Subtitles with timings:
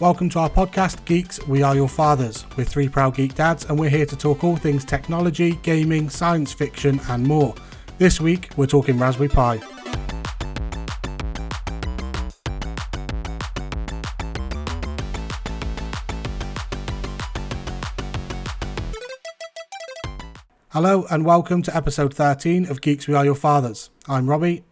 [0.00, 2.46] Welcome to our podcast, Geeks We Are Your Fathers.
[2.56, 6.54] We're three proud geek dads, and we're here to talk all things technology, gaming, science
[6.54, 7.54] fiction, and more.
[7.98, 9.60] This week, we're talking Raspberry Pi.
[20.70, 23.90] Hello, and welcome to episode 13 of Geeks We Are Your Fathers.
[24.08, 24.64] I'm Robbie.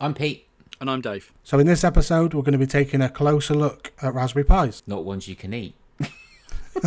[0.00, 0.48] I'm Pete.
[0.82, 1.32] And I'm Dave.
[1.44, 4.82] So, in this episode, we're going to be taking a closer look at Raspberry Pis.
[4.84, 5.76] Not ones you can eat.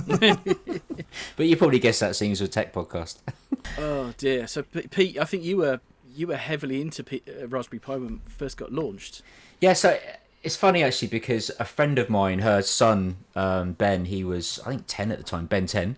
[0.05, 3.19] but you probably guessed that seeing as a tech podcast.
[3.77, 4.47] oh dear.
[4.47, 5.79] So Pete, I think you were
[6.13, 9.21] you were heavily into P- uh, Raspberry Pi when it first got launched.
[9.61, 9.97] Yeah, so
[10.45, 14.69] it's funny actually because a friend of mine, her son um, Ben, he was I
[14.69, 15.97] think ten at the time, Ben ten,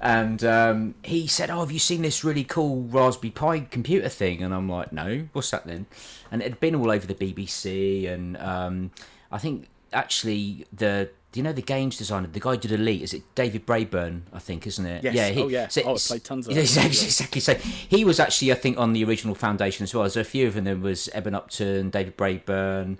[0.00, 4.42] and um, he said, "Oh, have you seen this really cool Raspberry Pi computer thing?"
[4.42, 5.86] And I'm like, "No, what's that then?"
[6.32, 8.90] And it had been all over the BBC, and um,
[9.30, 13.02] I think actually the do you know the games designer, the guy who did Elite?
[13.02, 14.22] Is it David Braben?
[14.32, 15.04] I think, isn't it?
[15.04, 15.14] Yes.
[15.14, 15.28] Yeah.
[15.28, 15.68] He, oh yeah.
[15.68, 16.56] So, oh, I played tons of.
[16.56, 17.40] Exactly, exactly.
[17.40, 20.10] So he was actually, I think, on the original Foundation as well.
[20.10, 20.64] So a few of them.
[20.64, 22.98] There was Eben Upton, David Braben,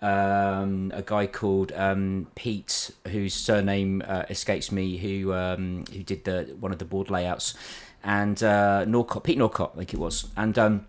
[0.00, 6.24] um, a guy called um, Pete, whose surname uh, escapes me, who um, who did
[6.24, 7.54] the one of the board layouts,
[8.04, 10.58] and uh, Norcott, Pete Norcott, I think it was, and.
[10.58, 10.86] Um,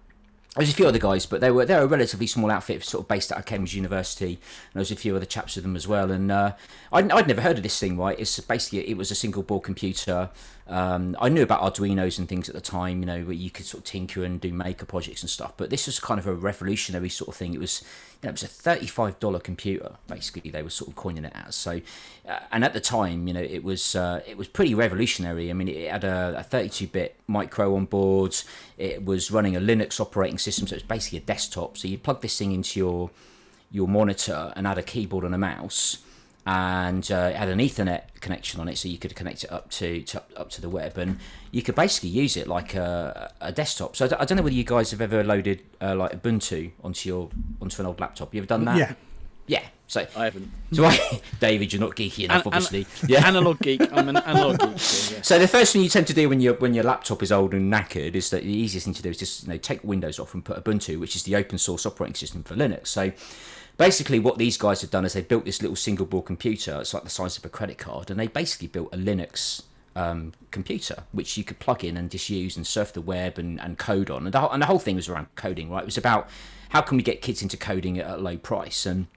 [0.56, 3.08] there's a few other guys, but they were they're a relatively small outfit, sort of
[3.08, 4.34] based out of Cambridge University.
[4.34, 6.12] And there was a few other chaps with them as well.
[6.12, 6.54] And uh,
[6.92, 8.20] I'd, I'd never heard of this thing, right?
[8.20, 10.32] It's basically it was a single board computer.
[10.70, 13.66] Um, I knew about Arduino's and things at the time, you know, where you could
[13.66, 15.54] sort of tinker and do maker projects and stuff.
[15.58, 17.56] But this was kind of a revolutionary sort of thing.
[17.56, 17.82] It was
[18.22, 19.96] you know, it was a thirty-five dollar computer.
[20.08, 21.56] Basically, they were sort of coining it as.
[21.56, 21.82] So,
[22.28, 25.50] uh, and at the time, you know, it was uh, it was pretty revolutionary.
[25.50, 28.36] I mean, it had a, thirty-two bit micro on board.
[28.78, 31.78] It was running a Linux operating system, so it's basically a desktop.
[31.78, 33.10] So you plug this thing into your
[33.72, 36.00] your monitor and add a keyboard and a mouse
[36.46, 39.70] and uh, it had an Ethernet connection on it, so you could connect it up
[39.72, 41.20] to, to up to the web, and
[41.52, 43.96] you could basically use it like a, a desktop.
[43.96, 46.72] So I d- I don't know whether you guys have ever loaded uh, like Ubuntu
[46.84, 47.30] onto your
[47.62, 48.34] onto an old laptop.
[48.34, 48.78] You ever done that?
[48.78, 48.94] Yeah.
[49.48, 49.64] Yeah.
[49.88, 50.52] So I haven't.
[50.72, 52.82] So I, David, you're not geeky enough, An- obviously.
[53.02, 53.28] an- yeah.
[53.28, 53.82] Analog geek.
[53.92, 54.80] I'm an analog geek.
[54.80, 55.22] So, yeah.
[55.24, 57.54] So the first thing you tend to do when your when your laptop is old
[57.56, 60.20] and knackered is that the easiest thing to do is just you know take Windows
[60.20, 62.88] off and put Ubuntu, which is the open source operating system for Linux.
[62.88, 63.12] So
[63.80, 66.78] basically, what these guys have done is they built this little single board computer.
[66.82, 69.64] It's like the size of a credit card, and they basically built a Linux
[69.96, 73.60] um, computer which you could plug in and just use and surf the web and,
[73.60, 74.26] and code on.
[74.26, 75.82] And the, and the whole thing was around coding, right?
[75.82, 76.30] It was about
[76.70, 79.08] how can we get kids into coding at a low price and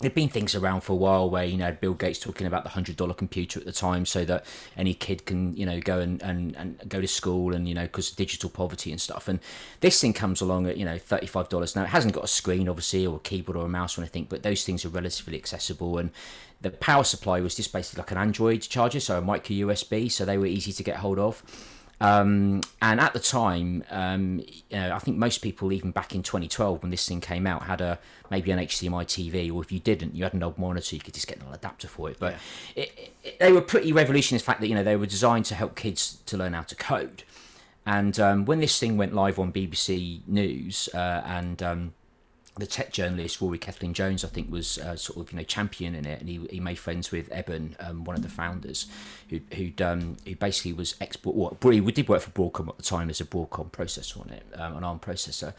[0.00, 2.70] there'd been things around for a while where you know Bill Gates talking about the
[2.70, 4.44] hundred dollar computer at the time, so that
[4.76, 7.82] any kid can you know go and, and, and go to school and you know
[7.82, 9.28] because digital poverty and stuff.
[9.28, 9.40] And
[9.80, 11.84] this thing comes along at you know thirty five dollars now.
[11.84, 14.42] It hasn't got a screen obviously or a keyboard or a mouse or anything, but
[14.42, 16.10] those things are relatively accessible and.
[16.62, 20.26] The power supply was just basically like an Android charger, so a micro USB, so
[20.26, 21.42] they were easy to get hold of.
[22.00, 24.40] Um, and at the time, um,
[24.70, 27.64] you know, I think most people, even back in 2012 when this thing came out,
[27.64, 27.98] had a
[28.30, 31.14] maybe an HDMI TV, or if you didn't, you had an old monitor, you could
[31.14, 32.16] just get an adapter for it.
[32.18, 32.36] But
[32.74, 35.44] it, it, they were pretty revolutionary in the fact that you know they were designed
[35.46, 37.24] to help kids to learn how to code.
[37.84, 41.94] And um, when this thing went live on BBC News, uh, and um,
[42.60, 46.20] the tech journalist Rory Cellan-Jones, I think, was uh, sort of you know championing it,
[46.20, 48.86] and he, he made friends with Eben, um, one of the founders,
[49.28, 51.36] who who'd, um, who basically was export.
[51.36, 54.44] Well, he did work for Broadcom at the time as a Broadcom processor on it,
[54.54, 55.54] um, an ARM processor,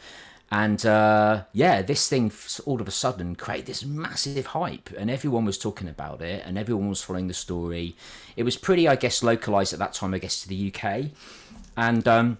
[0.50, 2.30] and uh, yeah, this thing
[2.66, 6.58] all of a sudden created this massive hype, and everyone was talking about it, and
[6.58, 7.96] everyone was following the story.
[8.36, 11.10] It was pretty, I guess, localized at that time, I guess, to the UK,
[11.76, 12.06] and.
[12.06, 12.38] Um,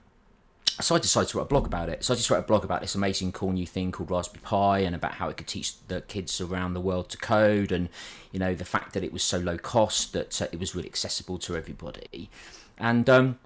[0.80, 2.04] so I decided to write a blog about it.
[2.04, 4.78] So I just wrote a blog about this amazing cool new thing called Raspberry Pi
[4.80, 7.88] and about how it could teach the kids around the world to code and
[8.30, 10.88] you know the fact that it was so low cost that uh, it was really
[10.88, 12.30] accessible to everybody.
[12.78, 13.38] And um,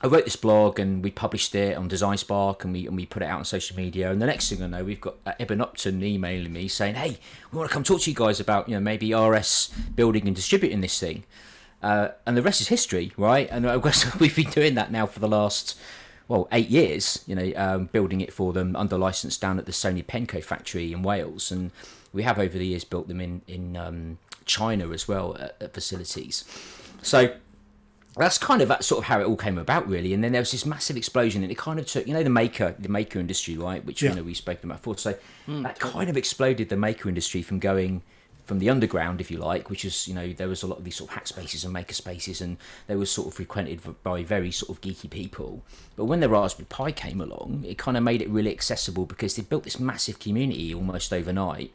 [0.00, 3.06] I wrote this blog and we published it on Design Spark and we and we
[3.06, 4.10] put it out on social media.
[4.12, 7.18] And the next thing I know, we've got uh, Eben Upton emailing me saying, "Hey,
[7.50, 10.36] we want to come talk to you guys about you know maybe RS building and
[10.36, 11.24] distributing this thing."
[11.82, 13.48] Uh, and the rest is history, right?
[13.50, 15.78] And guess we've been doing that now for the last
[16.28, 19.72] well, eight years, you know, um, building it for them under license down at the
[19.72, 21.70] Sony Pencoed factory in Wales, and
[22.12, 25.74] we have over the years built them in in um, China as well at, at
[25.74, 26.44] facilities.
[27.02, 27.34] So
[28.16, 30.12] that's kind of that sort of how it all came about, really.
[30.12, 32.30] And then there was this massive explosion, and it kind of took, you know, the
[32.30, 34.10] maker, the maker industry, right, which Yeah.
[34.10, 34.98] you know we've spoken about before.
[34.98, 35.14] So
[35.46, 38.02] that kind of exploded the maker industry from going
[38.48, 40.84] from the underground, if you like, which is you know there was a lot of
[40.84, 42.56] these sort of hack spaces and maker spaces, and
[42.86, 45.62] they were sort of frequented by very sort of geeky people.
[45.96, 49.36] But when the Raspberry Pi came along, it kind of made it really accessible because
[49.36, 51.74] they built this massive community almost overnight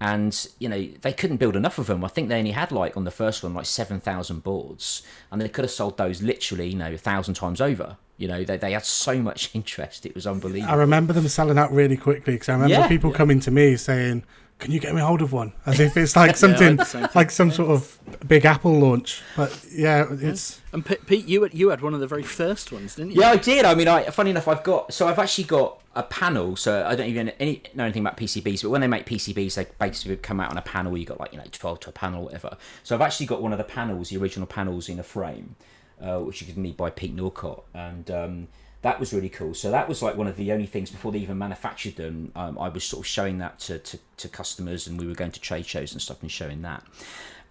[0.00, 2.04] and you know they couldn't build enough of them.
[2.04, 5.40] I think they only had like on the first one like seven thousand boards, and
[5.40, 7.96] they could have sold those literally you know a thousand times over.
[8.16, 10.72] You know they they had so much interest; it was unbelievable.
[10.72, 12.88] I remember them selling out really quickly because I remember Yeah.
[12.88, 14.22] people coming to me saying,
[14.58, 17.10] "Can you get me hold of one?" As if it's like something the same thing.
[17.14, 19.22] like some sort of big Apple launch.
[19.36, 22.72] But yeah, it's And P- Pete, you had, you had one of the very first
[22.72, 23.20] ones, didn't you?
[23.20, 23.64] Yeah, I did.
[23.64, 26.56] I mean, I funny enough, I've got so I've actually got a panel.
[26.56, 29.66] So I don't even any, know anything about PCBs, but when they make PCBs, they
[29.78, 30.96] basically come out on a panel.
[30.96, 32.56] You got like you know twelve to a panel, or whatever.
[32.82, 35.56] So I've actually got one of the panels, the original panels, in a frame,
[36.00, 38.48] uh, which you could need by Pete Norcott, and um,
[38.82, 39.54] that was really cool.
[39.54, 42.30] So that was like one of the only things before they even manufactured them.
[42.36, 45.32] Um, I was sort of showing that to, to to customers, and we were going
[45.32, 46.84] to trade shows and stuff and showing that.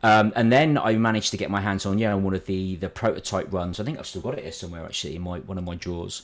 [0.03, 2.75] Um, and then I managed to get my hands on yeah on one of the
[2.77, 3.79] the prototype runs.
[3.79, 6.21] I think I've still got it here somewhere actually in my one of my drawers.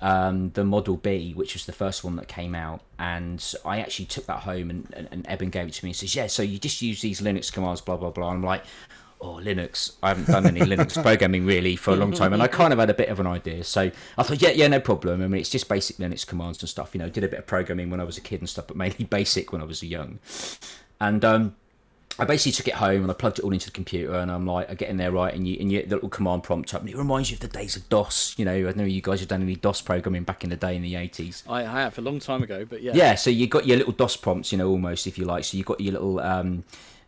[0.00, 4.06] Um, the Model B, which was the first one that came out, and I actually
[4.06, 6.42] took that home and, and, and Eben gave it to me and says, "Yeah, so
[6.42, 8.64] you just use these Linux commands, blah blah blah." I'm like,
[9.20, 9.92] "Oh, Linux!
[10.02, 12.78] I haven't done any Linux programming really for a long time, and I kind of
[12.78, 15.40] had a bit of an idea." So I thought, "Yeah, yeah, no problem." I mean,
[15.40, 16.94] it's just basic Linux commands and stuff.
[16.94, 18.76] You know, did a bit of programming when I was a kid and stuff, but
[18.76, 20.18] mainly basic when I was young.
[21.00, 21.56] And um,
[22.18, 24.46] I basically took it home and I plugged it all into the computer and I'm
[24.46, 26.80] like, I get in there right and you and you the little command prompt up
[26.80, 28.34] and it reminds you of the days of DOS.
[28.38, 30.56] You know, I don't know you guys have done any DOS programming back in the
[30.56, 31.42] day in the eighties.
[31.48, 32.92] I, I have a long time ago, but yeah.
[32.94, 35.42] Yeah, so you got your little DOS prompts, you know, almost if you like.
[35.44, 36.62] So you got your little um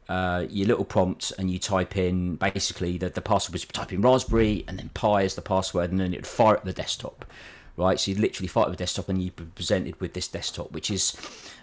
[0.09, 4.01] uh, your little prompt and you type in basically the, the password was type in
[4.01, 7.25] raspberry and then pi as the password and then it would fire up the desktop
[7.77, 7.99] right?
[8.01, 10.91] So you literally fire up the desktop and you'd be presented with this desktop which
[10.91, 11.17] is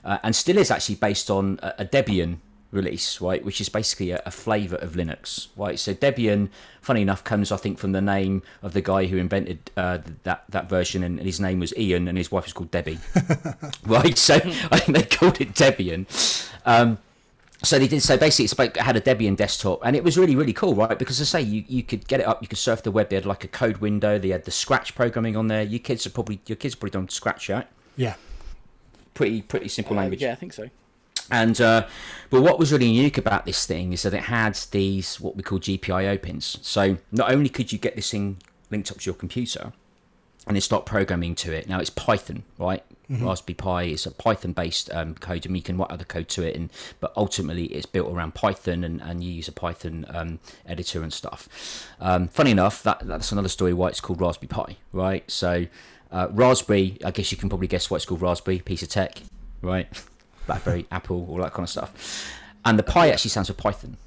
[0.04, 2.38] uh, and still is actually based on a, debian
[2.72, 3.44] release right?
[3.45, 5.80] Which is basically a, a flavor of linux right?
[5.80, 6.50] So debian
[6.81, 10.44] funny enough comes i think from the name of the guy who invented uh, that
[10.50, 13.00] that version and his name was ian and his wife was called debbie
[13.86, 14.18] right?
[14.18, 14.40] So i
[14.80, 16.07] think they called it debian.
[16.66, 16.98] Um,
[17.63, 20.18] so they did so basically it's about, it had a debian desktop and it was
[20.18, 22.57] really really cool right because I say you, you could get it up you could
[22.57, 25.48] surf the web they had like a code window they had the scratch programming on
[25.48, 28.15] there you kids are probably your kids are probably done scratch right yeah,
[29.13, 30.69] pretty pretty simple Uh, language yeah, I think so.
[31.31, 31.86] and uh,
[32.30, 35.44] but what was really unique about this thing is that it had these what we
[35.44, 36.57] call GPIO pins.
[36.62, 38.38] So not only could you get this thing
[38.71, 39.71] linked up to your computer
[40.48, 41.69] and then start programming to it.
[41.69, 42.83] Now it's Python, right?
[43.10, 46.56] Raspberry Pi is a Python-based um, code, and you can write other code to it.
[46.56, 46.70] And
[47.00, 51.12] but ultimately, it's built around Python, and, and you use a Python um, editor and
[51.12, 51.88] stuff.
[52.00, 55.30] Um, funny enough, that that's another story why it's called Raspberry Pi, right?
[55.30, 55.68] So
[56.14, 59.22] uh, Raspberry, I guess you can probably guess why it's called Raspberry, piece of tech,
[59.62, 59.88] right?
[60.48, 62.32] BlackBerry, Apple, all that kind of stuff.
[62.64, 63.98] And the Pi actually stands for Python,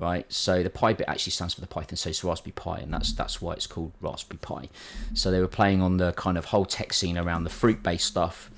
[0.00, 0.30] right?
[0.32, 3.12] So the Pi bit actually stands for the Python, so it's Raspberry Pi, and that's
[3.12, 4.68] that's why it's called Raspberry Pi.
[5.14, 8.50] So they were playing on the kind of whole tech scene around the fruit-based stuff,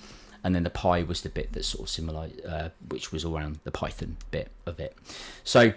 [0.45, 3.59] and then the Pi was the bit that sort of similar, uh, which was around
[3.65, 4.97] the Python bit of it.
[5.45, 5.73] So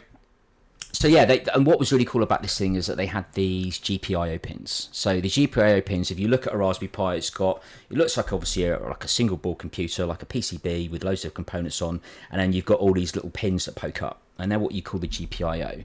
[0.95, 3.25] so yeah, they, and what was really cool about this thing is that they had
[3.33, 4.87] these GPIO pins.
[4.93, 8.15] So the GPIO pins, if you look at a Raspberry Pi, it's got it looks
[8.15, 11.81] like obviously a, like a single board computer, like a PCB with loads of components
[11.81, 11.99] on,
[12.31, 14.81] and then you've got all these little pins that poke up, and they're what you
[14.81, 15.83] call the GPIO.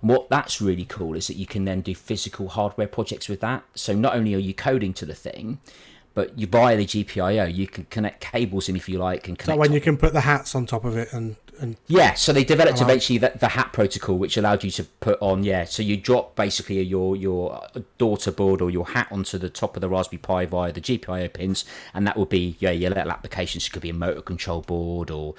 [0.00, 3.40] And what that's really cool is that you can then do physical hardware projects with
[3.40, 3.64] that.
[3.74, 5.60] So not only are you coding to the thing,
[6.14, 9.44] but you buy the GPIO, you can connect cables in if you like, and that
[9.44, 12.32] connect when you can put the hats on top of it and and yeah, so
[12.32, 15.64] they developed eventually the, the hat protocol, which allowed you to put on yeah.
[15.64, 19.80] So you drop basically your your daughter board or your hat onto the top of
[19.80, 21.64] the Raspberry Pi via the GPIO pins,
[21.94, 23.68] and that would be yeah your little applications.
[23.68, 25.36] It could be a motor control board or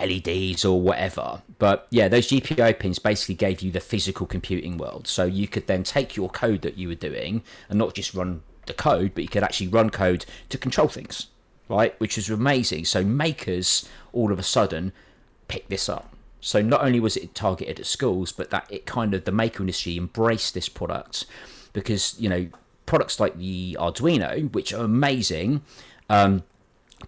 [0.00, 1.42] LEDs or whatever.
[1.58, 5.06] But yeah, those GPIO pins basically gave you the physical computing world.
[5.06, 8.40] So you could then take your code that you were doing and not just run
[8.64, 11.26] the code, but you could actually run code to control things,
[11.68, 11.94] right?
[12.00, 12.86] Which is amazing.
[12.86, 14.94] So makers all of a sudden
[15.48, 16.14] pick this up.
[16.40, 19.62] So not only was it targeted at schools, but that it kind of the maker
[19.62, 21.26] industry embraced this product
[21.72, 22.48] because you know
[22.86, 25.62] products like the Arduino, which are amazing,
[26.08, 26.44] um,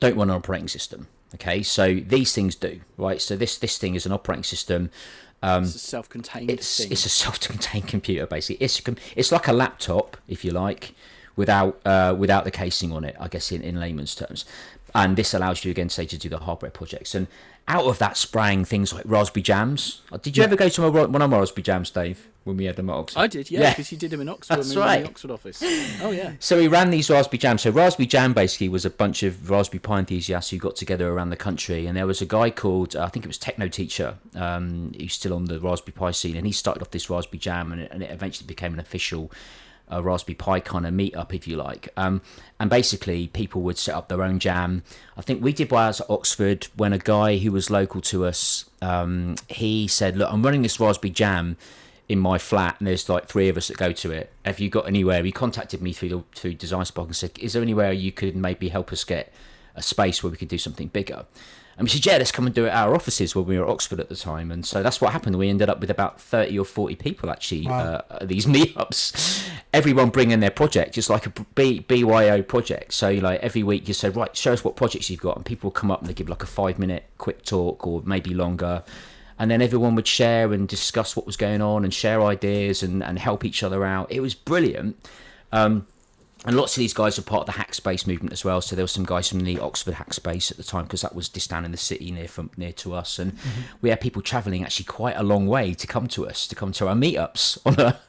[0.00, 1.06] don't run an operating system.
[1.34, 3.20] Okay, so these things do, right?
[3.20, 4.90] So this this thing is an operating system.
[5.40, 6.90] It's a self-contained It's thing.
[6.90, 8.64] it's a self-contained computer basically.
[8.64, 10.94] It's a it's like a laptop, if you like,
[11.36, 13.14] without uh, without the casing on it.
[13.20, 14.44] I guess in, in layman's terms,
[14.94, 17.14] and this allows you again, say, to do the hardware projects.
[17.14, 17.26] And
[17.68, 20.00] out of that sprang things like Raspberry Jams.
[20.10, 20.46] Uh, Did you Yeah.
[20.46, 22.94] ever go to my, one of my Raspberry Jams, Dave, when we had them at
[22.96, 23.20] Oxford?
[23.20, 23.70] I did, yeah, Yeah.
[23.70, 24.56] because you did them in Oxford.
[24.56, 25.62] That's were in the Oxford office.
[26.02, 26.32] Oh yeah.
[26.40, 27.62] So we ran these Raspberry Jams.
[27.62, 31.28] So Raspberry Jam basically was a bunch of Raspberry Pi enthusiasts who got together around
[31.30, 34.16] the country, and there was a guy called uh, I think it was Techno Teacher,
[34.34, 37.70] um, who's still on the Raspberry Pi scene, and he started off this Raspberry Jam,
[37.72, 39.30] and it, and it eventually became an official
[39.90, 41.88] a Raspberry Pi kind of meetup, if you like.
[41.96, 42.22] Um,
[42.60, 44.82] and basically, people would set up their own jam.
[45.16, 48.68] I think we did ours at Oxford when a guy who was local to us,
[48.82, 51.56] um, he said, "Look, I'm running this Raspberry Jam."
[52.08, 54.32] in my flat, and there's like three of us that go to it.
[54.44, 55.22] Have you got anywhere?
[55.22, 58.34] He contacted me through the, through Design Spark and said, "Is there anywhere you could
[58.34, 59.30] maybe help us get
[59.76, 61.26] a space where we could do something bigger?"
[61.78, 63.64] And we said, "Yeah, let's come and do it at our offices when we were
[63.64, 65.38] at Oxford at the time." And so that's what happened.
[65.38, 67.78] We ended up with about thirty or forty people actually Wow.
[68.10, 69.48] uh, at these meetups.
[69.72, 72.92] Everyone bringing their project, just like a B, BYO project.
[72.94, 75.46] So you like every week you say, "Right, show us what projects you've got," and
[75.46, 78.82] people come up and they give like a five minute quick talk or maybe longer
[79.40, 83.04] and then everyone would share and discuss what was going on and share ideas and,
[83.04, 84.10] and help each other out.
[84.10, 84.96] It was brilliant.
[85.52, 85.86] Um,
[86.48, 88.62] and lots of these guys were part of the hackspace movement as well.
[88.62, 91.28] So there were some guys from the Oxford hackspace at the time because that was
[91.28, 93.36] just down in the city near from near to us, and
[93.82, 96.72] we had people travelling actually quite a long way to come to us to come
[96.72, 98.00] to our meetups on a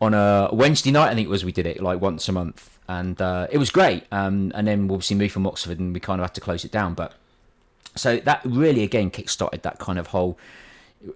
[0.00, 1.12] on a Wednesday night.
[1.12, 3.70] I think it was we did it like once a month, and uh, it was
[3.70, 4.02] great.
[4.10, 6.64] Um, and then we obviously moved from Oxford, and we kind of had to close
[6.64, 7.12] it down, but
[7.94, 10.36] so that really again kick-started that kind of whole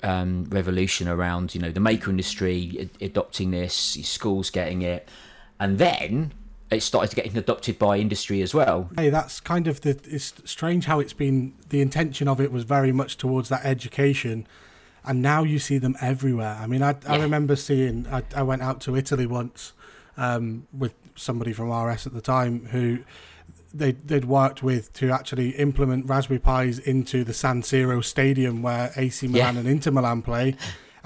[0.04, 5.08] um, revolution around you know the maker industry adopting this schools getting it
[5.60, 6.32] and then
[6.70, 9.90] it started getting adopted by industry as well Hey, that's kind of the.
[10.08, 11.54] It's strange how it's been.
[11.68, 14.46] The intention of it was very much towards that education,
[15.04, 16.56] and now you see them everywhere.
[16.60, 18.06] I mean, I, I remember seeing.
[18.08, 19.72] I, I went out to Italy once
[20.16, 22.98] um, with somebody from RS at the time who
[23.72, 28.90] they they'd worked with to actually implement Raspberry Pis into the San Siro Stadium where
[28.96, 29.60] AC Milan Yeah.
[29.60, 30.56] and Inter Milan play.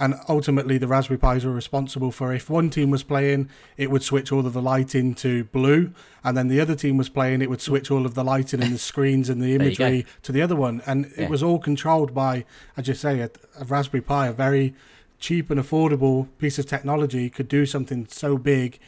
[0.00, 4.02] And ultimately, the Raspberry Pis were responsible for if one team was playing, it would
[4.04, 7.50] switch all of the lighting to blue, and then the other team was playing, it
[7.50, 10.54] would switch all of the lighting and the screens and the imagery to the other
[10.54, 10.82] one.
[10.86, 11.24] And Yeah.
[11.24, 12.44] it was all controlled by,
[12.76, 14.72] as you say, a, a Raspberry Pi, a very
[15.18, 18.78] cheap and affordable piece of technology, could do something so big,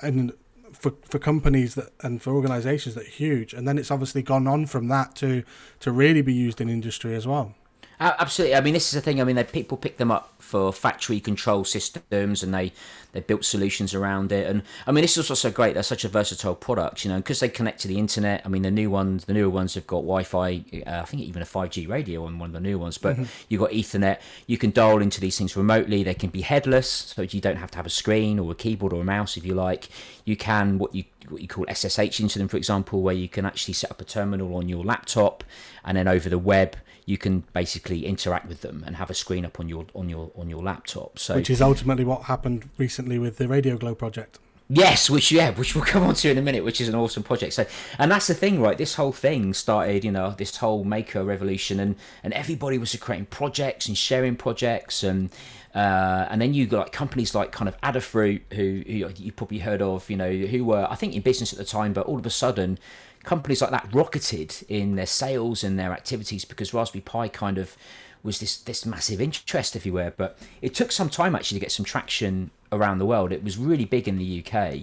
[0.00, 0.32] and
[0.72, 3.52] for for companies that and for organisations that are huge.
[3.52, 5.42] And then it's obviously gone on from that to
[5.80, 7.54] to really be used in industry as well.
[8.00, 8.56] Absolutely.
[8.56, 9.20] I mean, this is the thing.
[9.20, 12.72] I mean, they, people pick them up for factory control systems, and they
[13.12, 14.48] they built solutions around it.
[14.48, 15.74] And I mean, this is also great.
[15.74, 18.42] They're such a versatile product, you know, because they connect to the internet.
[18.44, 20.64] I mean, the new ones, the newer ones have got Wi-Fi.
[20.86, 22.98] Uh, I think even a five G radio on one of the new ones.
[22.98, 23.18] But
[23.48, 24.18] you've got Ethernet.
[24.46, 26.02] You can dial into these things remotely.
[26.02, 28.92] They can be headless, so you don't have to have a screen or a keyboard
[28.92, 29.88] or a mouse if you like.
[30.24, 33.46] You can what you what you call SSH into them, for example, where you can
[33.46, 35.44] actually set up a terminal on your laptop,
[35.84, 39.44] and then over the web you can basically interact with them and have a screen
[39.44, 41.18] up on your on your on your laptop.
[41.18, 44.38] So Which is ultimately what happened recently with the Radio Glow project.
[44.68, 47.22] Yes, which yeah, which we'll come on to in a minute, which is an awesome
[47.22, 47.52] project.
[47.52, 47.66] So,
[47.98, 48.78] and that's the thing, right?
[48.78, 53.26] This whole thing started, you know, this whole maker revolution, and and everybody was creating
[53.26, 55.30] projects and sharing projects, and
[55.74, 59.58] uh, and then you got like companies like kind of Adafruit, who, who you probably
[59.58, 62.18] heard of, you know, who were I think in business at the time, but all
[62.18, 62.78] of a sudden,
[63.24, 67.76] companies like that rocketed in their sales and their activities because Raspberry Pi kind of
[68.22, 70.12] was this this massive interest everywhere.
[70.16, 73.32] But it took some time actually to get some traction around the world.
[73.32, 74.80] It was really big in the UK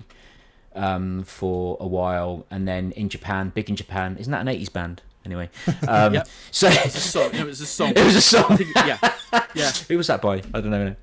[0.75, 4.17] um, for a while, and then in Japan, big in Japan.
[4.19, 5.01] Isn't that an eighties band?
[5.25, 5.50] Anyway,
[5.88, 6.27] um, Yep.
[6.51, 7.31] so It's a song.
[7.34, 7.93] No, it was a song.
[7.96, 8.58] it was a song.
[8.58, 8.98] think, yeah,
[9.53, 9.72] yeah.
[9.89, 10.36] Who was that by?
[10.53, 10.96] I don't know.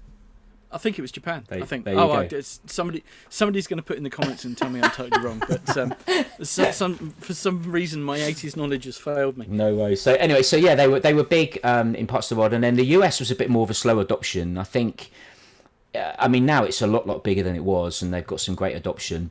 [0.71, 1.45] I think it was Japan.
[1.49, 1.85] There- I think.
[1.85, 2.37] there you oh, go.
[2.37, 3.05] I, somebody.
[3.29, 5.41] Somebody's going to put in the comments and tell me I'm totally wrong.
[5.49, 5.95] But um,
[6.43, 9.47] so, some for some reason my 80s knowledge has failed me.
[9.49, 9.95] No way.
[9.95, 12.53] So anyway, so yeah, they were they were big um, in parts of the world,
[12.53, 14.59] and then the US was a bit more of a slow adoption.
[14.59, 15.11] I think.
[15.95, 18.41] Uh, I mean, now it's a lot lot bigger than it was, and they've got
[18.41, 19.31] some great adoption.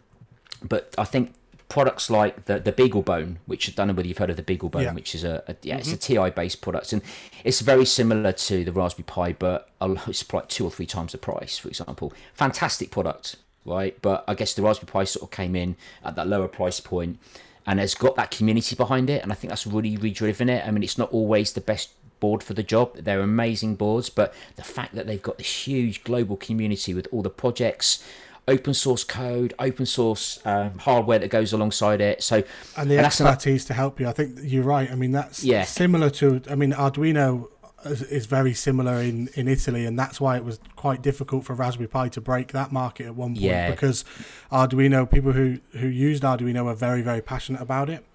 [0.64, 1.34] But I think
[1.70, 4.44] products like the the Beagle Bone, which I don't know whether you've heard of the
[4.44, 4.94] Beagle Bone, Yeah.
[4.94, 6.24] which is a, a yeah, it's a mm-hmm.
[6.26, 7.02] TI based product, and
[7.44, 11.18] it's very similar to the Raspberry Pi, but it's like two or three times the
[11.18, 12.14] price, for example.
[12.34, 13.98] Fantastic product, right?
[14.02, 17.20] But I guess the Raspberry Pi sort of came in at that lower price point
[17.68, 20.66] and has got that community behind it, and I think that's really redriven it.
[20.66, 22.96] I mean, it's not always the best board for the job.
[22.96, 27.22] They're amazing boards, but the fact that they've got this huge global community with all
[27.22, 28.04] the projects,
[28.48, 32.22] open source code, open source um, hardware that goes alongside it.
[32.24, 32.44] So
[32.78, 34.08] and the that's an- expertise to help you.
[34.08, 34.90] I think you're right.
[34.92, 35.64] I mean, that's Yeah.
[35.64, 36.42] similar to.
[36.50, 37.48] I mean, Arduino
[37.86, 41.54] is, is very similar in in Italy, and that's why it was quite difficult for
[41.56, 43.72] Raspberry Pi to break that market at one point Yeah.
[43.72, 44.06] because
[44.52, 48.06] Arduino people who who used Arduino were very very passionate about it.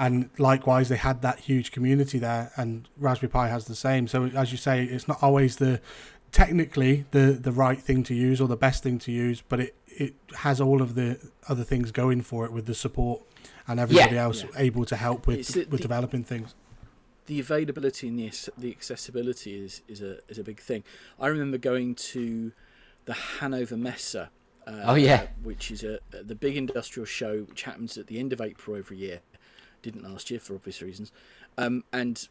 [0.00, 4.06] And likewise, they had that huge community there, and Raspberry Pi has the same.
[4.06, 5.80] So, as you say, it's not always the
[6.32, 9.74] technically the the right thing to use or the best thing to use, but it
[9.86, 11.18] it has all of the
[11.48, 13.22] other things going for it with the support
[13.66, 14.50] and everybody else Yeah.
[14.56, 16.54] able to help with It's the- with the- developing things.
[17.26, 20.84] the availability and the the accessibility is is a is a big thing.
[21.20, 22.52] I remember going to
[23.06, 24.14] the Hanover Messe
[24.66, 25.28] Uh, Oh, yeah.
[25.42, 28.98] which is a the big industrial show which happens at the end of April every
[28.98, 29.20] year.
[29.80, 31.10] Didn't last year for obvious reasons,
[31.56, 32.28] um, and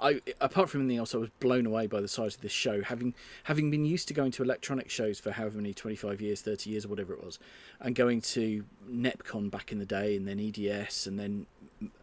[0.00, 2.82] I apart from anything else, I was blown away by the size of this show.
[2.82, 3.14] Having
[3.44, 6.70] having been used to going to electronic shows for however many twenty five years, thirty
[6.70, 7.38] years, or whatever it was,
[7.80, 11.46] and going to NEPCON back in the day, and then EDS, and then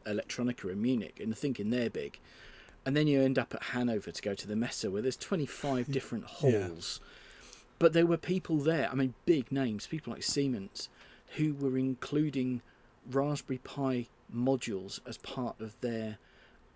[0.06, 2.20] Electronica in Munich, and thinking they're big,
[2.86, 5.46] and then you end up at Hanover to go to the Messe where there's twenty
[5.46, 6.68] five different Yeah.
[6.68, 7.00] halls,
[7.80, 8.90] but there were people there.
[8.92, 10.90] I mean, big names, people like Siemens,
[11.38, 12.62] who were including
[13.10, 16.18] Raspberry Pi modules as part of their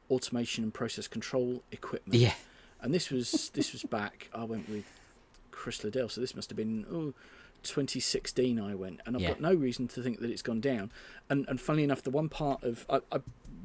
[0.09, 2.19] automation and process control equipment.
[2.19, 2.33] Yeah.
[2.81, 4.29] And this was this was back.
[4.33, 4.85] I went with
[5.51, 7.13] Chris Liddell, so this must have been oh,
[7.63, 8.59] 2016.
[8.59, 9.29] I went, and I've Yeah.
[9.29, 10.91] got no reason to think that it's gone down.
[11.29, 13.19] And and funnily enough, the one part of I, I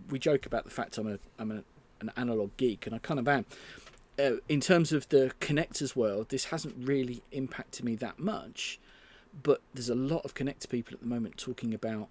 [0.09, 1.63] we joke about the fact I'm a I'm a,
[2.01, 3.45] an analog geek, and I kind of am.
[4.19, 8.79] Uh, in terms of the connectors world, this hasn't really impacted me that much,
[9.43, 12.09] but there's a lot of connector people at the moment talking about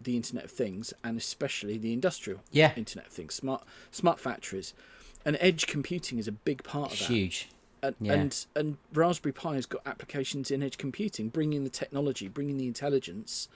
[0.00, 2.72] the Internet of Things and especially the industrial Yeah.
[2.76, 4.74] Internet of Things, smart smart factories,
[5.24, 7.08] and edge computing is a big part of that.
[7.08, 7.48] Huge.
[7.82, 8.12] And, Yeah.
[8.14, 12.66] and and Raspberry Pi has got applications in edge computing, bringing the technology, bringing the
[12.66, 13.48] intelligence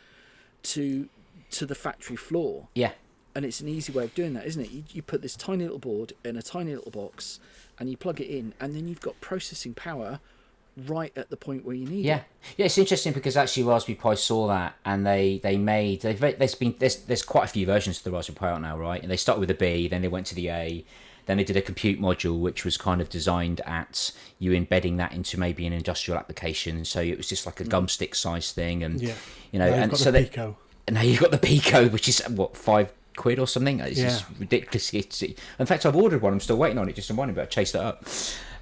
[0.64, 1.08] to
[1.50, 2.68] to the factory floor.
[2.74, 2.92] Yeah.
[3.34, 4.70] And it's an easy way of doing that, isn't it?
[4.70, 7.38] You, you put this tiny little board in a tiny little box,
[7.78, 10.18] and you plug it in, and then you've got processing power
[10.86, 12.22] right at the point where you need Yeah, it.
[12.56, 16.54] yeah, it's interesting because actually Raspberry Pi saw that and they they made they've there's
[16.54, 19.02] been there's there's quite a few versions of the Raspberry Pi out now, right?
[19.02, 20.84] And they started with the B, then they went to the A,
[21.26, 25.12] then they did a compute module which was kind of designed at you embedding that
[25.12, 26.84] into maybe an industrial application.
[26.84, 29.14] So it was just like a gumstick size thing, and Yeah.
[29.52, 30.56] you know, Now and got so the they Pico.
[30.86, 33.80] and now you've got the Pico, which is what five quid or something.
[33.80, 34.36] It's just Yeah.
[34.38, 34.92] ridiculous.
[35.58, 36.32] In fact, I've ordered one.
[36.32, 36.94] I'm still waiting on it.
[36.94, 38.04] Just reminding me, I chased that up.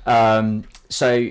[0.07, 1.29] Um, so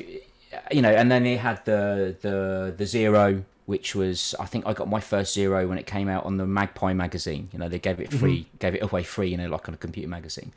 [0.72, 4.74] you know, and then they had the the the Zero, which was I think I
[4.74, 7.50] got my first Zero when it came out on the MagPi magazine.
[7.52, 9.78] You know, they gave it free, gave it away free, you know, like on a
[9.78, 10.54] computer magazine.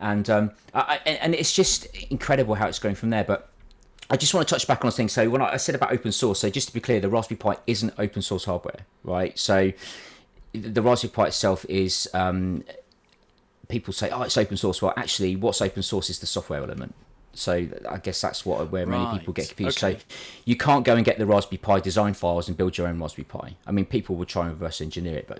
[0.00, 3.24] And um, I, and it's just incredible how it's going from there.
[3.24, 3.50] But
[4.10, 5.12] I just want to touch back on things.
[5.12, 7.36] So when I, I said about open source, so just to be clear, the Raspberry
[7.38, 9.38] Pi isn't open source hardware, right?
[9.38, 9.72] So
[10.52, 12.08] the Raspberry Pi itself is.
[12.14, 12.64] Um,
[13.68, 16.94] people say, "Oh, it's open source." Well, actually, what's open source is the software element.
[17.38, 19.82] So I guess that's what where many people get confused.
[19.82, 19.98] okay.
[19.98, 20.04] So
[20.44, 23.24] you can't go and get the Raspberry Pi design files and build your own Raspberry
[23.24, 23.54] Pi.
[23.66, 25.38] I mean, people will try and reverse engineer it, but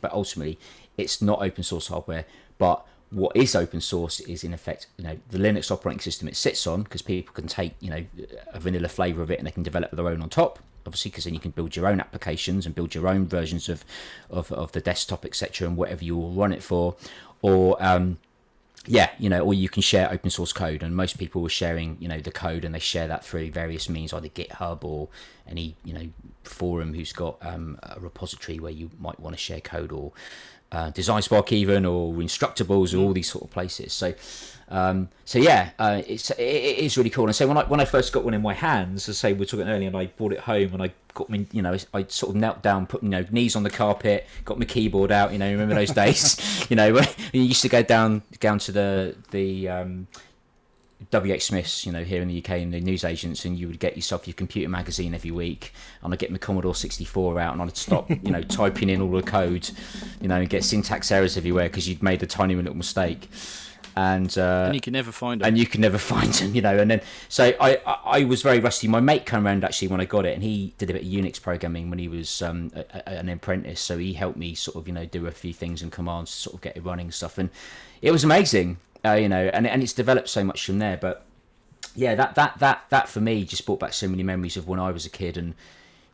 [0.00, 0.58] but ultimately,
[0.96, 2.24] it's not open source hardware.
[2.58, 6.36] But what is open source is in effect, you know, the Linux operating system it
[6.36, 8.04] sits on, because people can take, you know,
[8.52, 10.58] a vanilla flavor of it and they can develop their own on top.
[10.86, 13.84] Obviously, because then you can build your own applications and build your own versions of
[14.30, 16.94] of, of the desktop, etc., and whatever you will run it for,
[17.42, 18.18] or um,
[18.86, 21.96] yeah, you know, or you can share open source code, and most people are sharing,
[22.00, 25.08] you know, the code, and they share that through various means, either GitHub or
[25.46, 26.08] any, you know,
[26.44, 30.12] forum who's got um, a repository where you might want to share code, or
[30.72, 33.92] uh, Design Spark even, or Instructables, or all these sort of places.
[33.92, 34.14] So,
[34.68, 37.26] um, so yeah, uh, it's it, it is really cool.
[37.26, 39.32] And so when I when I first got one in my hands, as I say
[39.32, 41.76] we were talking earlier, and I brought it home, and I got me, you know,
[41.94, 45.10] I sort of knelt down, put you know knees on the carpet, got my keyboard
[45.10, 45.32] out.
[45.32, 46.66] You know, remember those days?
[46.70, 50.06] you know, when you used to go down down to the the um,
[51.12, 53.94] WH Smiths, you know, here in the UK, and the newsagents, and you would get
[53.96, 57.76] yourself your computer magazine every week, and I'd get my Commodore 64 out, and I'd
[57.76, 59.70] stop, you know, typing in all the code,
[60.20, 63.30] you know, and get syntax errors everywhere because you'd made a tiny little mistake,
[63.96, 65.46] and uh, and you can never find it.
[65.46, 66.76] and you can never find them, you know.
[66.78, 68.86] And then, so I, I, I was very rusty.
[68.88, 71.08] My mate came around actually when I got it, and he did a bit of
[71.08, 73.80] Unix programming when he was um, a, a- an apprentice.
[73.80, 76.36] So he helped me sort of, you know, do a few things and commands to
[76.38, 77.38] sort of get it running and stuff.
[77.38, 77.50] And
[78.00, 79.50] it was amazing, uh, you know.
[79.52, 80.96] And and it's developed so much from there.
[80.96, 81.24] But
[81.94, 84.80] yeah, that that that that for me just brought back so many memories of when
[84.80, 85.54] I was a kid and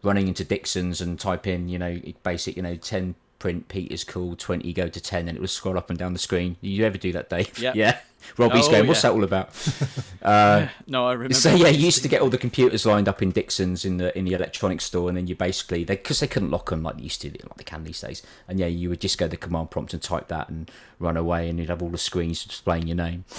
[0.03, 4.05] running into Dixon's and type in, you know, basic, you know, ten print Pete is
[4.05, 6.57] cool, twenty go to ten, and it would scroll up and down the screen.
[6.63, 7.59] You ever do that, Dave?
[7.59, 7.73] Yeah.
[7.85, 7.99] Yeah.
[8.39, 9.11] Robbie's Oh, going, what's yeah.
[9.11, 9.51] that all about?
[10.25, 11.35] Uh, no, I remember.
[11.35, 14.17] so yeah, you used to get all the computers lined up in Dixon's in the
[14.17, 16.97] in the electronics store, and then you basically they because they couldn't lock them like
[16.97, 18.23] they used to, like they can these days.
[18.49, 21.19] And yeah, you would just go to the command prompt and type that and run
[21.19, 23.27] away, and you'd have all the screens displaying your name.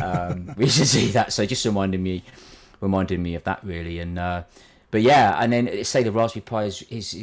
[0.00, 2.22] Um, we used to see that, so just reminding me,
[2.80, 3.98] reminding me of that really.
[3.98, 4.44] And uh,
[4.90, 7.14] but yeah, and then say the Raspberry Pi is, is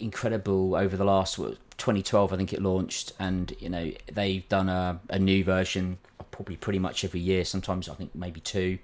[0.00, 4.68] incredible over the last what, 2012, I think it launched, and you know they've done
[4.68, 5.98] a, a new version
[6.30, 7.44] probably pretty much every year.
[7.44, 8.78] Sometimes I think maybe two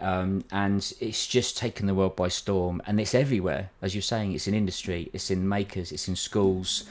[0.00, 4.32] um, and it's just taken the world by storm and it's everywhere as you're saying
[4.32, 6.84] it's in industry it's in makers it's in schools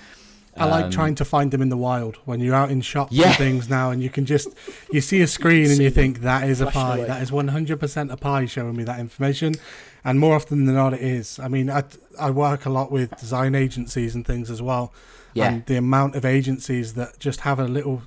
[0.58, 3.28] I like trying to find them in the wild when you're out in shops Yeah.
[3.28, 4.48] and things now, and you can just
[4.92, 6.98] you see a screen and you think that is a pie.
[6.98, 7.08] away.
[7.08, 9.56] That is 100% a pie showing me that information,
[10.04, 11.40] and more often than not, it is.
[11.40, 11.84] I mean, I
[12.20, 14.94] I work a lot with design agencies and things as well,
[15.34, 15.48] Yeah.
[15.50, 18.04] and the amount of agencies that just have a little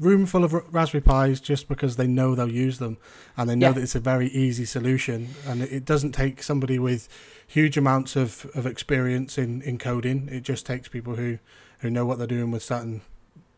[0.00, 2.98] room full of Raspberry Pis just because they know they'll use them,
[3.36, 3.72] and they know Yeah.
[3.72, 7.08] that it's a very easy solution, and it, doesn't take somebody with
[7.46, 10.28] huge amounts of, of experience in, in coding.
[10.30, 11.38] It just takes people who,
[11.80, 13.02] who know what they're doing with certain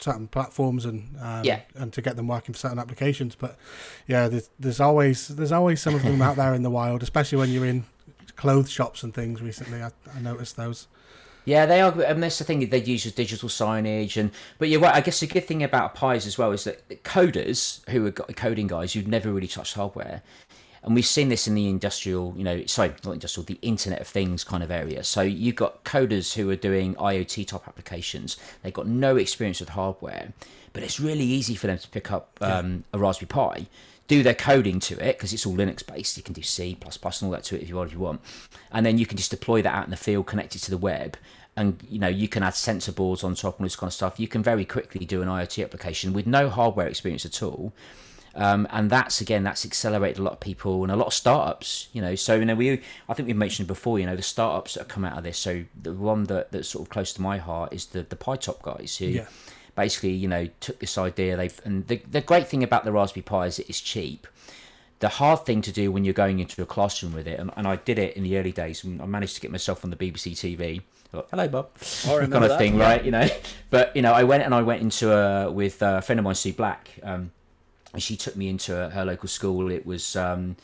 [0.01, 1.63] certain platforms and um, Yeah.
[1.75, 3.35] and to get them working for certain applications.
[3.35, 3.57] But
[4.07, 7.39] yeah, there's, there's always there's always some of them out there in the wild, especially
[7.39, 7.85] when you're in
[8.37, 9.43] clothes shops and things.
[9.43, 10.87] Recently, I, I noticed those.
[11.49, 14.83] Yeah, they are, and that's the thing they use as digital signage, and but you're
[14.83, 14.95] right.
[14.95, 18.67] I guess the good thing about pies as well is that coders who are coding
[18.67, 20.21] guys who've never really touched hardware,
[20.83, 24.07] and we've seen this in the industrial, you know, sorry, not industrial, the Internet of
[24.07, 25.03] Things kind of area.
[25.03, 28.37] So you've got coders who are doing IoT type applications.
[28.63, 30.35] They've got no experience with hardware,
[30.75, 33.67] but it's really easy for them to pick up um, a Raspberry Pi,
[34.07, 36.19] do their coding to it because it's all Linux based.
[36.19, 37.89] You can do C plus plus and all that to it if you want.
[37.89, 38.21] If you want,
[38.71, 40.79] and then you can just deploy that out in the field, connect it to the
[40.79, 41.17] web,
[41.61, 44.19] and you know you can add sensor boards on top and this kind of stuff.
[44.21, 47.73] You can very quickly do an IoT application with no hardware experience at all.
[48.35, 51.89] Um, and that's again that's accelerated a lot of people and a lot of startups
[51.93, 54.75] you know so you know we i think we mentioned before you know the startups
[54.75, 57.21] that have come out of this so the one that that's sort of close to
[57.23, 59.27] my heart is the the pi-top guys who Yeah.
[59.75, 63.23] basically you know took this idea they've and the, the great thing about the raspberry
[63.23, 64.27] pi is it's cheap
[65.01, 67.67] the hard thing to do when you're going into a classroom with it and, and
[67.67, 69.97] i did it in the early days and i managed to get myself on the
[69.97, 72.85] bbc tv like, hello bob kind of that, thing yeah.
[72.85, 73.29] right you know
[73.71, 76.35] but you know i went and i went into a with a friend of mine
[76.35, 77.31] sue black um,
[77.93, 79.71] and she took me into her, her local school.
[79.71, 80.57] It was um,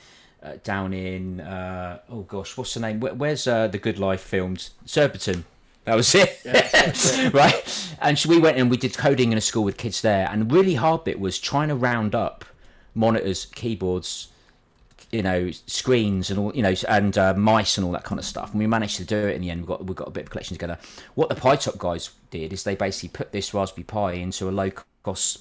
[0.42, 3.00] uh, down in uh, oh gosh, what's the name?
[3.00, 4.70] Where, where's uh, the Good Life filmed?
[4.84, 5.44] Surbiton.
[5.84, 6.40] That was it,
[7.34, 7.94] right?
[8.00, 10.26] And so we went and we did coding in a school with kids there.
[10.30, 12.46] And the really hard bit was trying to round up
[12.94, 14.28] monitors, keyboards,
[15.14, 18.24] you know, screens and all, you know, and uh, mice and all that kind of
[18.24, 18.50] stuff.
[18.50, 19.60] And we managed to do it in the end.
[19.62, 20.78] We got we got a bit of collection together.
[21.14, 24.70] What the pi-top guys did is they basically put this Raspberry Pi into a low
[25.04, 25.40] cost,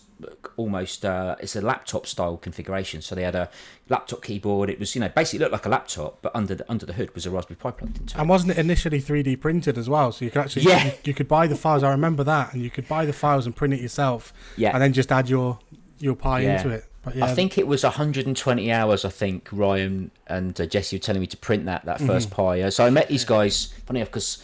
[0.57, 3.01] almost uh, it's a laptop style configuration.
[3.01, 3.49] So they had a
[3.89, 4.69] laptop keyboard.
[4.69, 7.13] It was you know basically looked like a laptop, but under the under the hood
[7.15, 8.19] was a Raspberry Pi plugged into it.
[8.19, 10.11] And wasn't it initially 3D printed as well?
[10.11, 10.85] So you could actually Yeah.
[10.85, 11.83] you, you could buy the files.
[11.83, 14.33] I remember that, and you could buy the files and print it yourself.
[14.55, 14.71] Yeah.
[14.73, 15.59] and then just add your
[15.99, 16.57] your pi Yeah.
[16.57, 16.85] into it.
[17.03, 19.03] But yeah, I think it was 120 hours.
[19.05, 22.61] I think Ryan and uh, Jesse were telling me to print that that 1st Pi.
[22.61, 23.73] Uh, So I met these guys.
[23.85, 24.41] Funny enough, because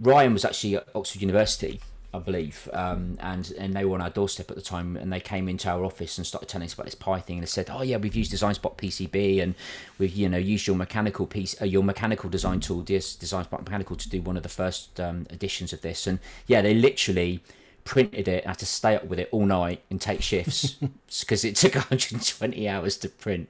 [0.00, 1.80] Ryan was actually at Oxford University,
[2.14, 5.20] I believe, um, and and they were on our doorstep at the time, and they
[5.20, 7.68] came into our office and started telling us about this pie thing, and they said,
[7.70, 9.54] "Oh yeah, we've used DesignSpark PCB, and
[9.98, 14.08] we've you know used your mechanical piece, uh, your mechanical design tool, DesignSpark Mechanical, to
[14.08, 17.42] do one of the first um, editions of this." And yeah, they literally
[17.86, 18.44] printed it.
[18.44, 20.76] I had to stay up with it all night and take shifts
[21.20, 23.48] because it took 120 hours to print.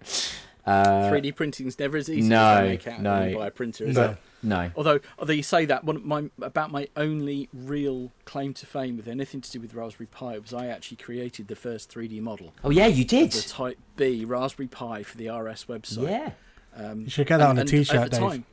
[0.64, 3.20] Uh, 3D printing's never as easy no, as they make out no.
[3.20, 3.85] when you buy a printer.
[3.85, 4.11] Is No.
[4.11, 4.16] it?
[4.42, 8.66] no, Although, although you say that, one of my about my only real claim to
[8.66, 12.20] fame with anything to do with Raspberry Pi was I actually created the first 3D
[12.20, 13.31] model, oh yeah, you did.
[13.31, 16.09] the Type B Raspberry Pi for the RS website.
[16.11, 16.31] Yeah,
[16.77, 18.29] Um, you should get that on a and t-shirt, at the Dave.
[18.29, 18.44] time,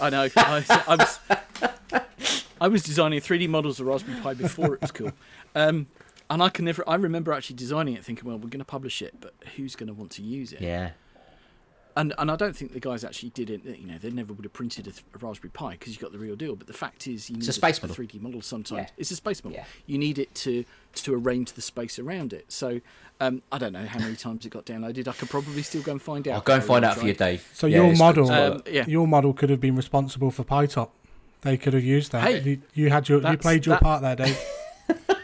[0.00, 0.28] I know.
[0.36, 1.18] I, I was
[2.60, 5.12] I was designing 3D models of Raspberry Pi before it was cool,
[5.54, 5.86] um,
[6.30, 6.88] and I can never.
[6.88, 9.88] I remember actually designing it, thinking, "Well, we're going to publish it, but who's going
[9.88, 10.90] to want to use it?" yeah,
[11.96, 13.62] And and I don't think the guys actually did it.
[13.64, 16.12] You know, they never would have printed a, th- a Raspberry Pi because you got
[16.12, 16.56] the real deal.
[16.56, 17.94] But the fact is, you need a space model.
[17.96, 18.88] 3D model sometimes.
[18.88, 18.94] Yeah.
[18.98, 19.58] It's a space model.
[19.58, 19.64] Yeah.
[19.86, 20.64] You need it to
[20.94, 22.46] to arrange the space around it.
[22.48, 22.80] So
[23.20, 25.08] um, I don't know how many times it got downloaded.
[25.08, 26.34] I could probably still go and find out.
[26.34, 27.14] I'll go and find out for you.
[27.14, 27.48] Dave.
[27.52, 28.84] So Yeah, your model, Um, yeah.
[28.86, 30.92] your model could have been responsible for pi-top.
[31.46, 32.22] They could have used that.
[32.22, 34.38] Hey, you, you had your, you played your that- part there, Dave.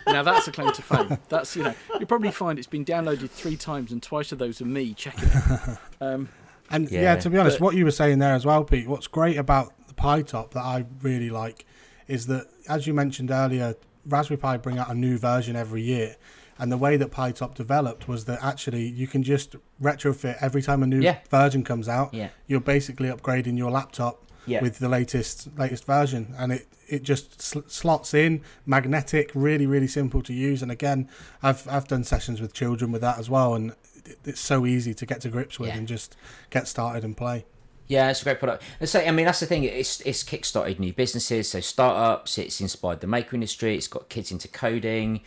[0.06, 1.16] Now that's a claim to fame.
[1.30, 4.60] That's you know you probably find it's been downloaded three times and twice of those
[4.60, 5.78] are me checking it.
[6.02, 6.28] Um,
[6.70, 7.16] And yeah, Yeah.
[7.16, 8.86] to be honest, But- what you were saying there as well, Pete.
[8.88, 11.64] What's great about the pi-top that I really like
[12.08, 16.16] is that, as you mentioned earlier, Raspberry Pi bring out a new version every year,
[16.58, 20.82] and the way that pi-top developed was that actually you can just retrofit every time
[20.82, 21.18] a new Yeah.
[21.30, 22.12] version comes out.
[22.12, 22.28] Yeah.
[22.48, 24.60] You're basically upgrading your laptop Yeah.
[24.62, 29.86] with the latest latest version, and it it just sl- slots in, magnetic, really really
[29.86, 30.62] simple to use.
[30.62, 31.08] And again,
[31.42, 33.72] I've I've done sessions with children with that as well, and
[34.04, 35.76] it, it's so easy to get to grips with Yeah.
[35.78, 36.16] and just
[36.50, 37.44] get started and play.
[37.88, 38.62] Yeah, it's a great product.
[38.80, 39.64] And so, I mean, that's the thing.
[39.64, 42.38] It's it's kickstarted new businesses, so startups.
[42.38, 43.76] It's inspired the maker industry.
[43.76, 45.20] It's got kids into coding.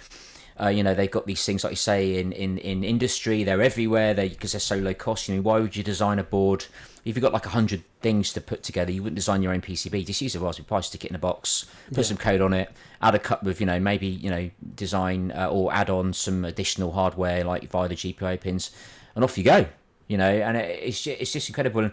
[0.59, 3.43] Uh, you know, they've got these things like you say in in, in industry.
[3.43, 4.13] They're everywhere.
[4.13, 5.27] They because they're so low cost.
[5.29, 6.65] You know, why would you design a board
[7.05, 8.91] if you've got like a hundred things to put together?
[8.91, 10.05] You wouldn't design your own PCB.
[10.05, 12.03] Just use a Raspberry Pi, stick it in a box, put Yeah.
[12.03, 15.47] some code on it, add a couple of you know maybe you know design uh,
[15.49, 18.71] or add on some additional hardware like via the GPIO pins,
[19.15, 19.67] and off you go.
[20.07, 21.81] You know, and it, it's just, it's just incredible.
[21.81, 21.91] And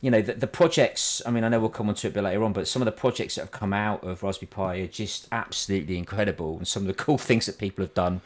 [0.00, 1.22] you know the, the projects.
[1.26, 2.82] I mean, I know we'll come on to it a bit later on, but some
[2.82, 6.66] of the projects that have come out of Raspberry Pi are just absolutely incredible, and
[6.66, 8.20] some of the cool things that people have done.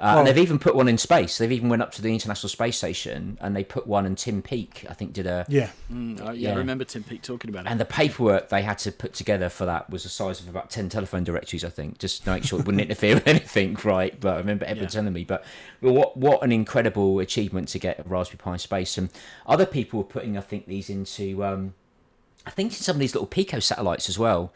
[0.00, 1.38] Uh, Well- and they've even put one in space.
[1.38, 4.04] They've even went up to the International Space Station and they put one.
[4.06, 6.54] And Tim Peake, I think, did a Yeah, Mm, I- yeah, Yeah.
[6.54, 7.70] I remember Tim Peake talking about it.
[7.70, 10.70] and the paperwork they had to put together for that was the size of about
[10.70, 14.18] 10 telephone directories, I think, just to make sure it wouldn't interfere with anything, right?
[14.18, 14.88] But I remember Edward Yeah.
[14.88, 15.24] telling me.
[15.24, 15.44] But
[15.80, 18.98] well, what what an incredible achievement to get a Raspberry Pi in space.
[18.98, 19.10] And
[19.46, 21.74] other people were putting, I think, these into, um,
[22.46, 24.52] I think, some of these little Pico satellites as well.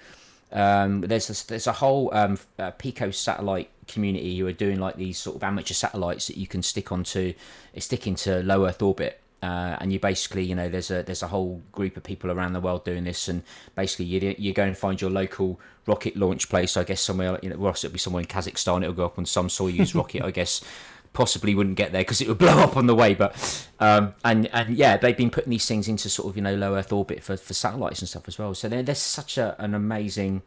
[0.52, 4.96] Um, there's a, there's a whole um, uh, Pico satellite community who are doing like
[4.96, 7.34] these sort of amateur satellites that you can stick onto,
[7.78, 9.20] stick into low Earth orbit.
[9.42, 12.54] Uh, and you basically, you know, there's a there's a whole group of people around
[12.54, 13.42] the world doing this, and
[13.74, 16.76] basically you you go and find your local rocket launch place.
[16.76, 18.82] I guess somewhere, you know, Ross, it'll be somewhere in Kazakhstan.
[18.82, 20.64] It'll go up on some Soyuz rocket, I guess.
[21.16, 23.14] Possibly wouldn't get there because it would blow up on the way.
[23.14, 26.54] But um, and and yeah, they've been putting these things into sort of you know
[26.54, 28.52] low Earth orbit for, for satellites and stuff as well.
[28.54, 30.42] So they're, they're such a, an amazing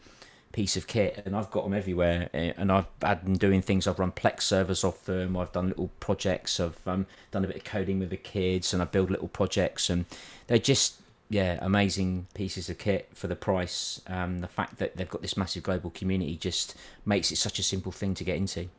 [0.51, 2.29] piece of kit, and I've got them everywhere.
[2.35, 3.87] eh, And I've had them doing things.
[3.87, 5.35] I've run Plex servers off them.
[5.35, 6.59] I've done little projects.
[6.59, 9.89] I've um, done a bit of coding with the kids, and I build little projects,
[9.89, 10.05] and
[10.45, 11.01] they're just
[11.31, 14.01] yeah amazing pieces of kit for the price.
[14.05, 16.75] Um, the fact that they've got this massive global community just
[17.07, 18.69] makes it such a simple thing to get into.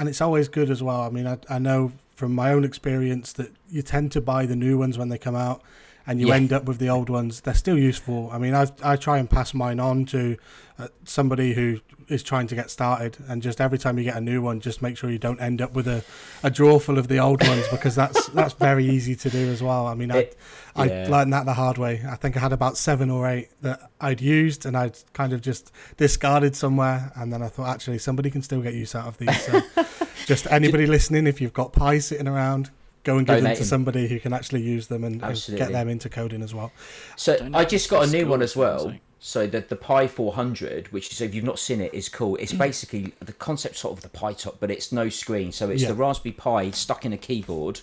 [0.00, 1.02] And it's always good as well.
[1.02, 4.56] I mean, I, I know from my own experience that you tend to buy the
[4.56, 5.62] new ones when they come out,
[6.06, 6.34] and you Yeah.
[6.36, 7.42] end up with the old ones.
[7.42, 8.30] They're still useful.
[8.32, 10.36] I mean, I I try and pass mine on to
[10.78, 14.20] uh, somebody who is trying to get started, and just every time you get a
[14.20, 16.02] new one, just make sure you don't end up with a,
[16.42, 19.62] a drawer full of the old ones because that's that's very easy to do as
[19.62, 19.86] well.
[19.86, 20.36] I mean, I It-
[20.76, 22.00] I learned that the hard way.
[22.08, 25.40] I think I had about seven or eight that I'd used and I'd kind of
[25.42, 29.18] just discarded somewhere, and then I thought actually somebody can still get use out of
[29.18, 29.36] these.
[29.46, 29.60] So
[30.30, 32.70] just anybody listening, if you've got pies sitting around,
[33.04, 33.66] go and give them to to 'em.
[33.66, 35.72] somebody who can actually use them and, and get Absolutely.
[35.72, 36.70] them into coding as well.
[37.16, 38.78] So Don't I just got a it's new cool, one as well.
[38.80, 39.00] something.
[39.22, 42.36] So the the Pi 400, which is if you've not seen it, is cool.
[42.36, 45.52] It's basically the concept sort of the Pi top, but it's no screen.
[45.52, 45.88] So it's Yeah.
[45.88, 47.80] the Raspberry Pi stuck in a keyboard,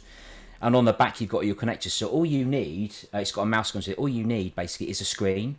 [0.62, 1.92] and on the back you've got your connectors.
[1.92, 3.98] So all you need, uh, it's got a mouse going to it.
[4.00, 5.58] All you need basically is a screen.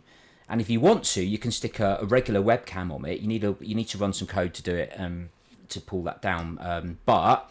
[0.49, 3.19] And if you want to, you can stick a, a regular webcam on it.
[3.21, 5.29] You need a you need to run some code to do it um,
[5.69, 6.57] to pull that down.
[6.61, 7.49] Um, but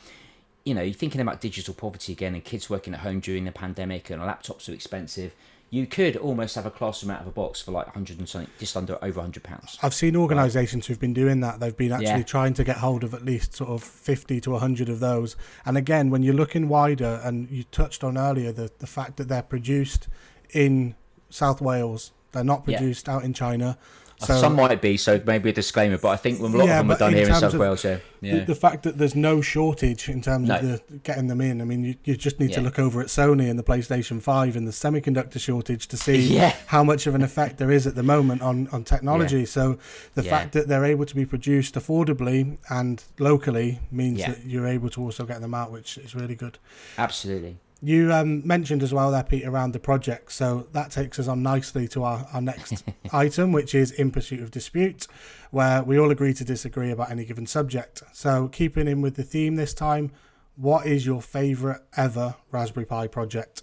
[0.64, 3.52] you know, you're thinking about digital poverty again and kids working at home during the
[3.52, 5.32] pandemic and laptops are expensive.
[5.70, 8.50] You could almost have a classroom out of a box for like 100 and something,
[8.58, 9.78] just under over 100 pounds.
[9.82, 11.60] I've seen organisations who've been doing that.
[11.60, 12.22] They've been actually Yeah.
[12.22, 15.36] trying to get hold of at least sort of 50 to 100 of those.
[15.66, 19.28] And again, when you're looking wider, and you touched on earlier the, the fact that
[19.28, 20.08] they're produced
[20.50, 20.94] in
[21.30, 22.78] South Wales, they're not Yeah.
[22.78, 23.76] produced out in China.
[24.20, 26.90] Some might be, so maybe a disclaimer, but I think a lot Yeah, of them
[26.90, 27.84] are done here in South Wales.
[27.84, 28.44] Yeah, the, yeah.
[28.44, 31.60] the fact that there's no shortage in terms of the, getting them in.
[31.60, 34.56] I mean, you, you just need to look over at Sony and the PlayStation 5
[34.56, 36.54] and the semiconductor shortage to see Yeah.
[36.66, 39.46] how much of an effect there is at the moment on, on technology.
[39.46, 39.78] So
[40.14, 40.30] the Yeah.
[40.30, 44.30] fact that they're able to be produced affordably and locally means Yeah.
[44.32, 46.58] that you're able to also get them out, which is really good.
[46.98, 47.56] Absolutely.
[47.80, 50.32] You um, mentioned as well there, Pete, around the project.
[50.32, 54.40] So that takes us on nicely to our, our next item, which is In Pursuit
[54.40, 55.06] of Dispute,
[55.52, 58.02] where we all agree to disagree about any given subject.
[58.12, 60.10] So, keeping in with the theme this time,
[60.56, 63.62] what is your favourite ever Raspberry Pi project?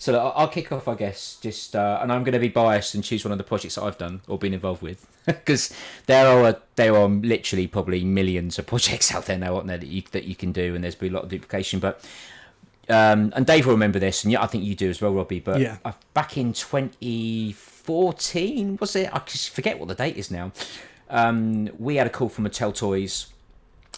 [0.00, 3.04] So I'll kick off, I guess, just uh, and I'm going to be biased and
[3.04, 5.74] choose one of the projects that I've done or been involved with, because
[6.06, 9.86] there are there are literally probably millions of projects out there now, aren't there, that
[9.86, 11.80] you that you can do, and there's been a lot of duplication.
[11.80, 12.02] But
[12.90, 15.40] um, and Dave will remember this, and yeah, I think you do as well, Robbie.
[15.40, 15.76] But Yeah.
[15.84, 19.10] uh, back in 2014, was it?
[19.12, 20.52] I just forget what the date is now.
[21.08, 23.26] Um, we had a call from Mattel Toys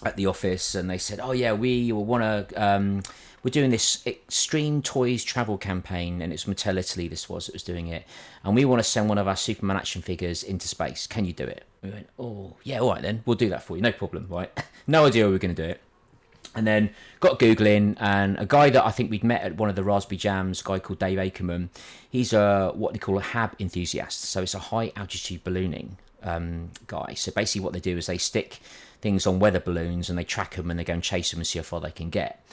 [0.04, 2.62] at the office and they said, "Oh yeah, we want to.
[2.62, 3.02] Um,
[3.44, 7.08] we're doing this Extreme Toys travel campaign, and it's Mattel Italy.
[7.08, 8.04] This was that was doing it,
[8.44, 11.06] and we want to send one of our Superman action figures into space.
[11.06, 13.76] Can you do it?" We went, "Oh yeah, all right then, we'll do that for
[13.76, 14.50] you, no problem." Right?
[14.86, 15.80] no idea we were going to do it.
[16.54, 19.74] And then got googling, and a guy that I think we'd met at one of
[19.74, 21.70] the Raspberry Jams, a guy called Dave Akerman.
[22.10, 26.70] He's a what they call a HAB enthusiast, so it's a high altitude ballooning um,
[26.86, 27.14] guy.
[27.14, 28.60] So basically, what they do is they stick
[29.00, 31.46] things on weather balloons and they track them and they go and chase them and
[31.46, 32.44] see how far they can get.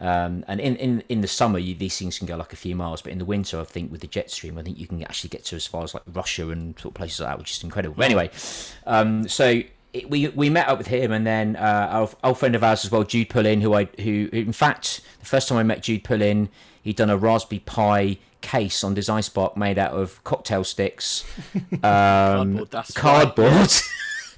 [0.00, 2.76] Um, and in, in, in the summer, you, these things can go like a few
[2.76, 5.02] miles, but in the winter, I think with the jet stream, I think you can
[5.02, 7.52] actually get to as far as like Russia and sort of places like that, which
[7.52, 7.96] is incredible.
[7.96, 8.30] But anyway,
[8.86, 9.62] um, so
[9.98, 12.84] it, we we met up with him, and then uh, our old friend of ours
[12.84, 16.04] as well, Jude Pullin, who I who in fact the first time I met Jude
[16.04, 16.48] Pullin,
[16.82, 21.24] he'd done a Raspberry Pi case on Design Spark made out of cocktail sticks,
[21.82, 23.70] um, Cardboard, cardboard.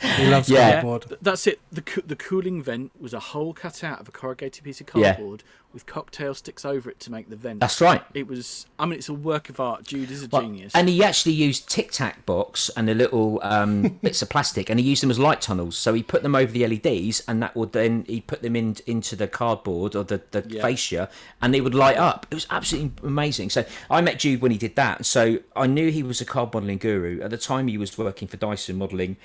[0.00, 0.72] He loves Yeah.
[0.72, 1.02] cardboard.
[1.08, 1.60] Th- That's it.
[1.70, 4.88] The coo- the cooling vent was a hole cut out of a corrugated piece of
[4.94, 5.12] Yeah.
[5.14, 7.60] cardboard with cocktail sticks over it to make the vent.
[7.60, 8.02] That's right.
[8.12, 8.66] It was.
[8.78, 9.84] I mean, it's a work of art.
[9.84, 10.72] Jude is a Well, genius.
[10.74, 14.80] And he actually used Tic Tac box and the little um, bits of plastic, and
[14.80, 15.76] he used them as light tunnels.
[15.76, 18.76] So he put them over the LEDs, and that would then he put them in
[18.86, 20.62] into the cardboard or the the Yeah.
[20.62, 21.08] fascia,
[21.42, 22.26] and they would light up.
[22.30, 23.50] It was absolutely amazing.
[23.50, 25.04] So I met Jude when he did that.
[25.06, 27.20] So I knew he was a card modelling guru.
[27.20, 29.18] At the time, he was working for Dyson modelling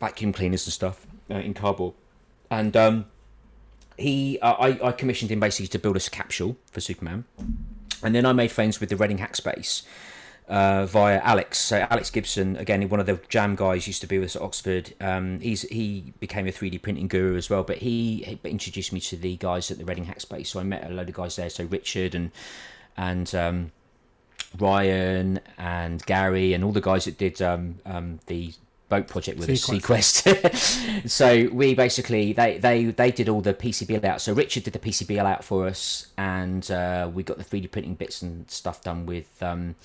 [0.00, 1.94] vacuum cleaners and stuff uh, in cardboard,
[2.50, 3.06] and um,
[3.98, 7.24] he uh, I, I commissioned him basically to build a capsule for Superman,
[8.02, 9.82] and then I made friends with the Reading Hackspace
[10.48, 11.58] uh, via Alex.
[11.58, 14.42] So Alex Gibson, again, one of the Jam guys, used to be with us at
[14.42, 14.94] Oxford.
[15.00, 18.92] Um, he's he became a three D printing guru as well, but he, he introduced
[18.92, 20.48] me to the guys at the Reading Hackspace.
[20.48, 21.50] So I met a load of guys there.
[21.50, 22.30] So Richard and
[22.96, 23.72] and um,
[24.58, 28.52] Ryan and Gary and all the guys that did um, um, the
[28.88, 31.08] boat project with us, Sequest.
[31.08, 34.20] so we basically they, they they did all the PCB layout.
[34.20, 37.94] So Richard did the PCB layout for us, and uh, we got the 3D printing
[37.94, 39.42] bits and stuff done with.
[39.42, 39.76] Um,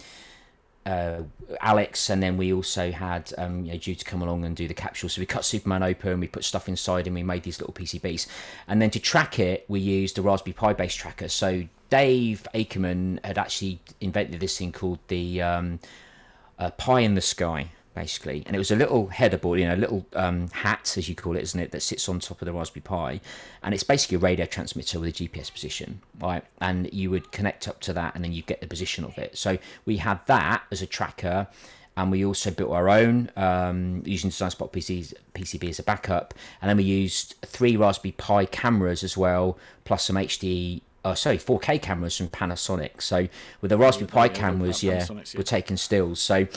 [0.83, 1.21] uh,
[1.59, 4.67] Alex, and then we also had um, you know, Jude to come along and do
[4.67, 5.09] the capsule.
[5.09, 8.25] So we cut Superman open, we put stuff inside, and we made these little PCBs.
[8.67, 11.29] And then to track it, we used a Raspberry Pi based tracker.
[11.29, 15.79] So Dave Akerman had actually invented this thing called the um,
[16.57, 19.75] uh, Pi in the Sky, basically, and it was a little header board, you know,
[19.75, 22.45] a little um, hat, as you call it, isn't it, that sits on top of
[22.45, 23.21] the Raspberry Pi,
[23.63, 26.43] and it's basically a radio transmitter with a GPS position, right?
[26.59, 29.37] And you would connect up to that, and then you get the position of it.
[29.37, 31.47] So we had that as a tracker.
[31.97, 36.33] And we also built our own um, using DesignSpark PCs, PCB as a backup.
[36.61, 41.37] And then we used three Raspberry Pi cameras as well, plus some HD oh sorry
[41.37, 43.27] 4k cameras from panasonic so
[43.61, 45.23] with the raspberry pi cameras yeah yeah.
[45.35, 46.47] we're taking stills so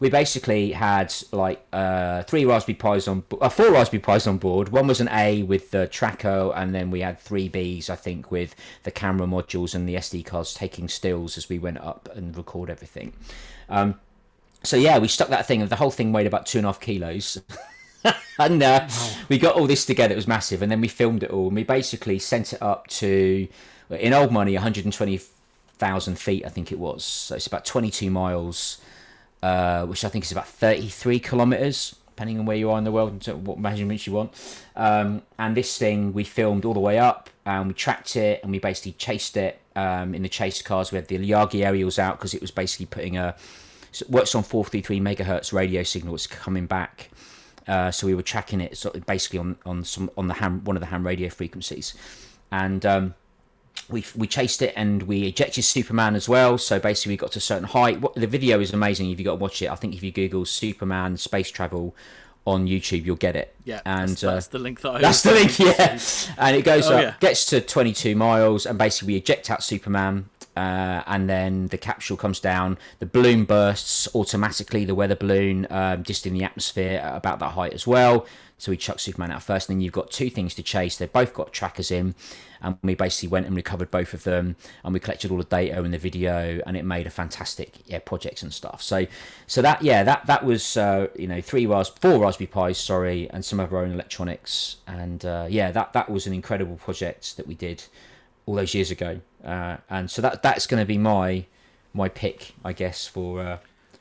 [0.00, 4.70] we basically had like uh, three raspberry pis on uh, four raspberry pis on board
[4.70, 8.30] one was an a with the tracker and then we had three b's i think
[8.30, 12.36] with the camera modules and the sd cards taking stills as we went up and
[12.36, 13.12] record everything
[13.68, 13.94] um,
[14.62, 16.68] so yeah we stuck that thing and the whole thing weighed about two and a
[16.68, 17.40] half kilos
[18.38, 18.88] and uh,
[19.28, 20.12] we got all this together.
[20.12, 21.46] It was massive, and then we filmed it all.
[21.46, 23.48] And we basically sent it up to,
[23.94, 27.04] in old money, 120,000 feet, I think it was.
[27.04, 28.80] So it's about 22 miles,
[29.42, 32.92] uh, which I think is about 33 kilometers, depending on where you are in the
[32.92, 34.32] world and what measurements you want.
[34.76, 38.52] Um, and this thing we filmed all the way up, and we tracked it, and
[38.52, 40.92] we basically chased it um, in the chase cars.
[40.92, 43.34] We had the Yagi aerials out because it was basically putting a
[43.92, 46.16] so works on 433 megahertz radio signal.
[46.16, 47.10] It's coming back.
[47.66, 50.62] Uh, so we were tracking it sort of basically on on some on the ham
[50.64, 51.94] one of the ham radio frequencies,
[52.50, 53.14] and um,
[53.88, 56.56] we we chased it and we ejected Superman as well.
[56.58, 58.00] So basically we got to a certain height.
[58.00, 59.10] What, the video is amazing.
[59.10, 61.94] If you got to watch it, I think if you Google Superman space travel
[62.46, 63.54] on YouTube, you'll get it.
[63.64, 65.00] yeah, and that's, uh, the link that I.
[65.00, 65.98] that's the link, yeah.
[66.38, 67.14] And it goes Oh, up, yeah.
[67.18, 72.18] gets to 22 miles, and basically we eject out Superman, uh, and then the capsule
[72.18, 72.76] comes down.
[72.98, 77.52] The balloon bursts automatically, the weather balloon, um, just in the atmosphere at about that
[77.52, 78.26] height as well.
[78.58, 80.98] So we chuck Superman out first, and then you've got two things to chase.
[80.98, 82.14] They've both got trackers in,
[82.64, 85.80] and we basically went and recovered both of them, and we collected all the data
[85.82, 88.82] and the video, and it made a fantastic yeah projects and stuff.
[88.82, 89.06] So,
[89.46, 93.30] so that yeah that that was uh, you know three ras four Raspberry Pis, sorry,
[93.30, 97.36] and some of our own electronics, and uh, yeah that that was an incredible project
[97.36, 97.84] that we did
[98.46, 101.44] all those years ago, uh, and so that that's going to be my
[101.92, 103.40] my pick, I guess, for.
[103.40, 103.58] Uh,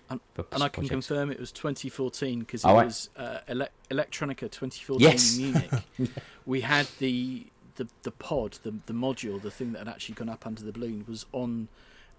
[0.10, 0.20] And-
[0.52, 5.00] And I can confirm it was 2014 because it Oh, was uh, Ele- Electronica 2014
[5.00, 5.38] Yes.
[5.38, 5.72] in Munich.
[6.46, 10.30] we had the, the the pod, the the module, the thing that had actually gone
[10.30, 11.68] up under the balloon was on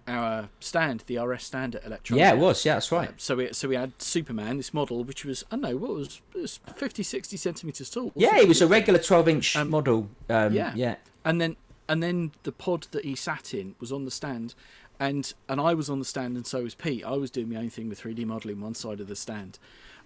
[0.06, 2.16] our stand, the RS stand at Electronica.
[2.18, 2.64] Yeah, it was.
[2.64, 3.08] Yeah, that's right.
[3.08, 5.94] Uh, so we so we had Superman, this model, which was I don't know what
[5.94, 8.12] was it was 50, 60 centimeters tall.
[8.14, 10.08] Yeah, it was a regular 12 inch Um, model.
[10.28, 10.72] Um, yeah.
[10.74, 10.96] yeah.
[11.24, 11.56] and then
[11.88, 14.54] and then the pod that he sat in was on the stand
[15.00, 17.56] and and I was on the stand and so was Pete I was doing my
[17.56, 19.58] own thing with 3D modeling one side of the stand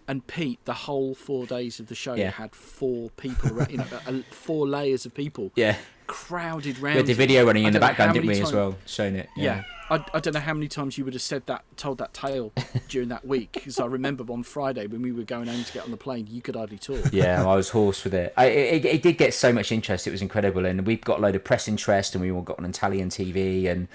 [0.08, 2.30] and Pete the whole four days of the show Yeah.
[2.30, 5.76] had four people you know four layers of people Yeah.
[6.08, 9.14] crowded We round had the video running in the background, didn't we, as well, showing
[9.16, 9.28] it.
[9.36, 12.14] yeah, I, I don't know how many times you would have said that, told that
[12.14, 12.52] tale
[12.88, 13.52] during that week.
[13.52, 16.26] Because I remember on Friday when we were going home to get on the plane,
[16.30, 17.04] you could hardly talk.
[17.12, 18.32] yeah, I was hoarse with it.
[18.38, 18.84] I, it.
[18.86, 21.44] It did get so much interest; it was incredible, and we've got a load of
[21.44, 23.86] press interest, and we all got on Italian TV, and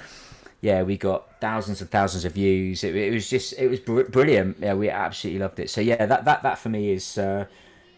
[0.64, 2.84] yeah, we got thousands and thousands of views.
[2.86, 4.58] It, it was just, it was br- brilliant.
[4.62, 5.70] Yeah, we absolutely loved it.
[5.70, 7.46] So yeah, that that that for me is uh,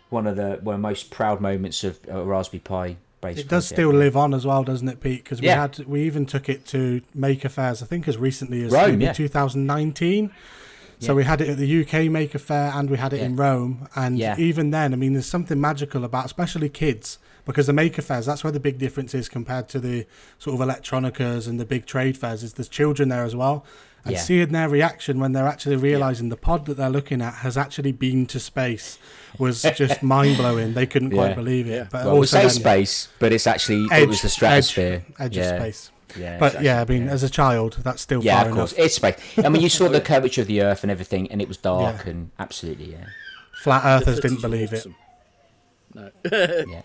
[0.10, 2.98] one of the one of the most proud moments of a Raspberry Pi.
[3.24, 3.66] It does project.
[3.66, 5.24] still live on as well, doesn't it, Pete?
[5.24, 5.62] Because we Yeah.
[5.62, 9.14] had we even took it to Maker Faires, I think, as recently as Rome, yeah.
[9.14, 10.32] 2019.
[11.00, 11.16] So Yeah.
[11.16, 13.88] we had it at the UK Maker Faire and we had it in Rome.
[13.96, 14.36] And Yeah.
[14.38, 18.44] even then, I mean, there's something magical about, especially kids, because the Maker Faires, that's
[18.44, 20.06] where the big difference is compared to the
[20.40, 22.44] sort of electronicas and the big trade fairs.
[22.44, 23.66] Is there's children there as well.
[24.04, 24.20] And Yeah.
[24.22, 27.92] seeing their reaction when they're actually realizing the pod that they're looking at has actually
[27.92, 29.00] been to space
[29.40, 30.76] was just mind blowing.
[30.76, 31.34] They couldn't quite Yeah.
[31.36, 31.88] believe it.
[31.92, 35.04] But Well, we say then- space, but it's actually Edge- it was the stratosphere.
[35.20, 35.44] edge, edge yeah.
[35.56, 35.92] of space.
[36.18, 38.72] Yeah, But exactly, yeah, I mean, as a child, that's still yeah, far of course,
[38.74, 38.86] enough.
[38.86, 39.16] it's space.
[39.44, 42.04] I mean, you saw the curvature of the Earth and everything, and it was dark
[42.06, 42.12] Yeah.
[42.12, 43.06] and absolutely, yeah,
[43.64, 44.86] Flat Earthers didn't is believe it.
[45.96, 46.10] No.
[46.32, 46.82] yeah.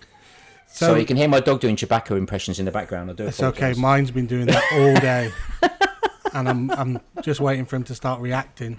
[0.73, 3.11] So, So, you can hear my dog doing Chewbacca impressions in the background.
[3.11, 3.27] I do.
[3.27, 3.75] it's okay.
[3.75, 5.31] Mine's been doing that all day,
[6.35, 8.79] and I'm I'm just waiting for him to start reacting.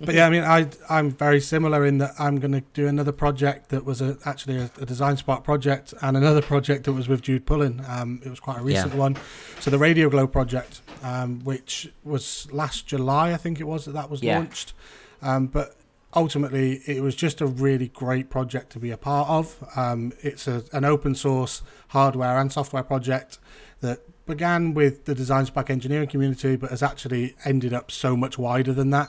[0.00, 3.10] But yeah, I mean, I I'm very similar in that I'm going to do another
[3.10, 7.22] project that was a, actually a, a DesignSpark project, and another project that was with
[7.22, 7.82] Jude Pullen.
[7.88, 9.16] Um, it was quite a recent one.
[9.58, 13.92] So the Radio Globe project, um, which was last July, I think it was that
[13.92, 14.38] that was Yeah.
[14.38, 14.72] launched.
[15.20, 15.74] Um, but
[16.14, 19.64] ultimately, it was just a really great project to be a part of.
[19.76, 23.38] Um, it's a, an open source hardware and software project
[23.80, 28.72] that began with the DesignSpark engineering community, but has actually ended up so much wider
[28.72, 29.08] than that.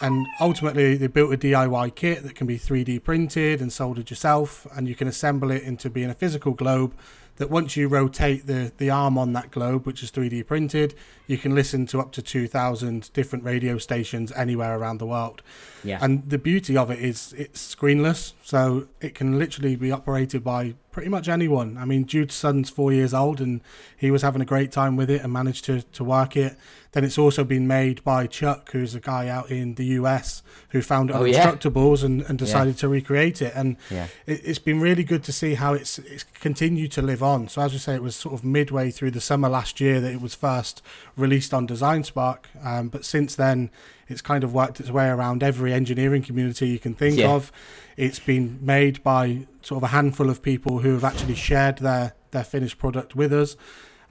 [0.00, 4.66] And ultimately, they built a DIY kit that can be 3D printed and soldered yourself,
[4.76, 6.94] and you can assemble it into being a physical globe.
[7.36, 10.94] That once you rotate the, the arm on that globe, which is 3D printed,
[11.26, 15.42] you can listen to up to 2,000 different radio stations anywhere around the world.
[15.82, 15.98] Yeah.
[16.00, 20.74] And the beauty of it is it's screenless, so it can literally be operated by
[20.92, 21.76] pretty much anyone.
[21.76, 23.62] I mean, Jude's son's four years old, and
[23.96, 26.56] he was having a great time with it and managed to, to work it.
[26.92, 30.80] Then it's also been made by Chuck, who's a guy out in the US who
[30.80, 31.50] found it Oh, on yeah.
[31.50, 33.52] Instructables and, and decided to recreate it.
[33.56, 34.06] And yeah.
[34.26, 37.48] it, it's been really good to see how it's it's continued to live on.
[37.48, 40.12] So as we say, it was sort of midway through the summer last year that
[40.12, 40.82] it was first
[41.16, 43.70] released on DesignSpark, um, but since then
[44.08, 47.30] it's kind of worked its way around every engineering community you can think Yeah.
[47.32, 47.50] of.
[47.96, 52.12] It's been made by sort of a handful of people who have actually shared their
[52.32, 53.56] their finished product with us.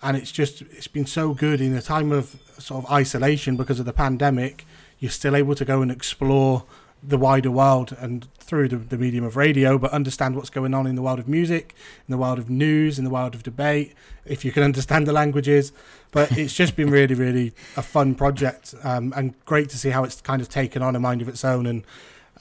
[0.01, 3.79] And it's just it's been so good in a time of sort of isolation because
[3.79, 4.65] of the pandemic.
[4.99, 6.63] You're still able to go and explore
[7.05, 10.87] the wider world and through the, the medium of radio, but understand what's going on
[10.87, 11.75] in the world of music,
[12.07, 13.93] in the world of news, in the world of debate,
[14.25, 15.71] if you can understand the languages.
[16.11, 20.03] But it's just been really, really a fun project um, and great to see how
[20.03, 21.83] it's kind of taken on a mind of its own and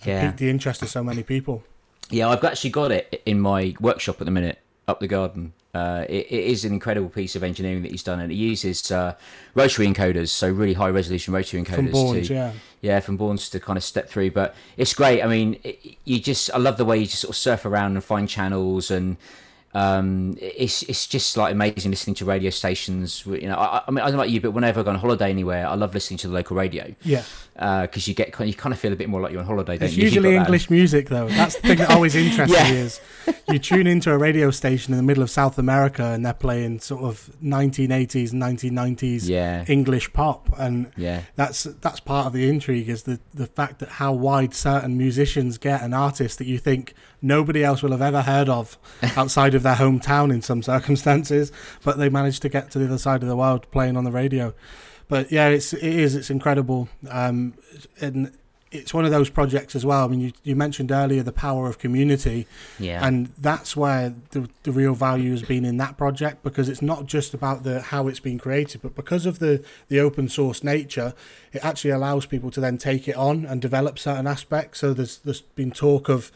[0.05, 0.27] Yeah.
[0.27, 1.63] piqued the interest of so many people.
[2.11, 4.59] Yeah, I've actually got it in my workshop at the minute,
[4.89, 5.53] up the garden.
[5.75, 8.91] Uh, it, it is an incredible piece of engineering that he's done, and it uses
[8.93, 9.15] uh,
[9.55, 11.75] rotary encoders, so really high resolution rotary encoders.
[11.77, 12.53] From Bourns, to, yeah.
[12.83, 14.33] yeah, from Bourns to kind of step through.
[14.33, 15.23] But it's great.
[15.23, 17.93] I mean, it, you just I love the way you just sort of surf around
[17.93, 19.17] and find channels, and
[19.75, 23.25] um, it's it's just like amazing listening to radio stations.
[23.27, 24.97] You know, I, I mean, I don't know about you, but whenever I go on
[24.97, 27.23] holiday anywhere, I love listening to the local radio Yeah.
[27.55, 29.79] because you get you kind of feel a bit more like you're on holiday.
[29.79, 31.29] Don't It's usually English music, though.
[31.29, 32.71] That's the thing that always interests Yeah.
[32.71, 33.01] me is
[33.49, 36.81] you tune into a radio station in the middle of South America and they're playing
[36.81, 41.23] sort of 1980s, 1990s Yeah, English pop, and yeah.
[41.37, 45.57] that's that's part of the intrigue is the the fact that how wide certain musicians
[45.59, 48.77] get and artists that you think nobody else will have ever heard of
[49.17, 51.53] outside of their hometown in some circumstances,
[51.85, 54.13] but they managed to get to the other side of the world playing on the
[54.13, 54.55] radio.
[55.09, 57.55] But yeah, it's it is it's incredible, um,
[58.01, 58.33] and
[58.71, 60.07] it's one of those projects as well.
[60.07, 62.47] I mean, you, you mentioned earlier the power of community,
[62.79, 63.07] Yeah.
[63.07, 67.05] and that's where the, the real value has been in that project because it's not
[67.05, 71.13] just about the how it's been created but because of the the open source nature
[71.53, 75.19] it actually allows people to then take it on and develop certain aspects so there's
[75.19, 76.33] there's been talk of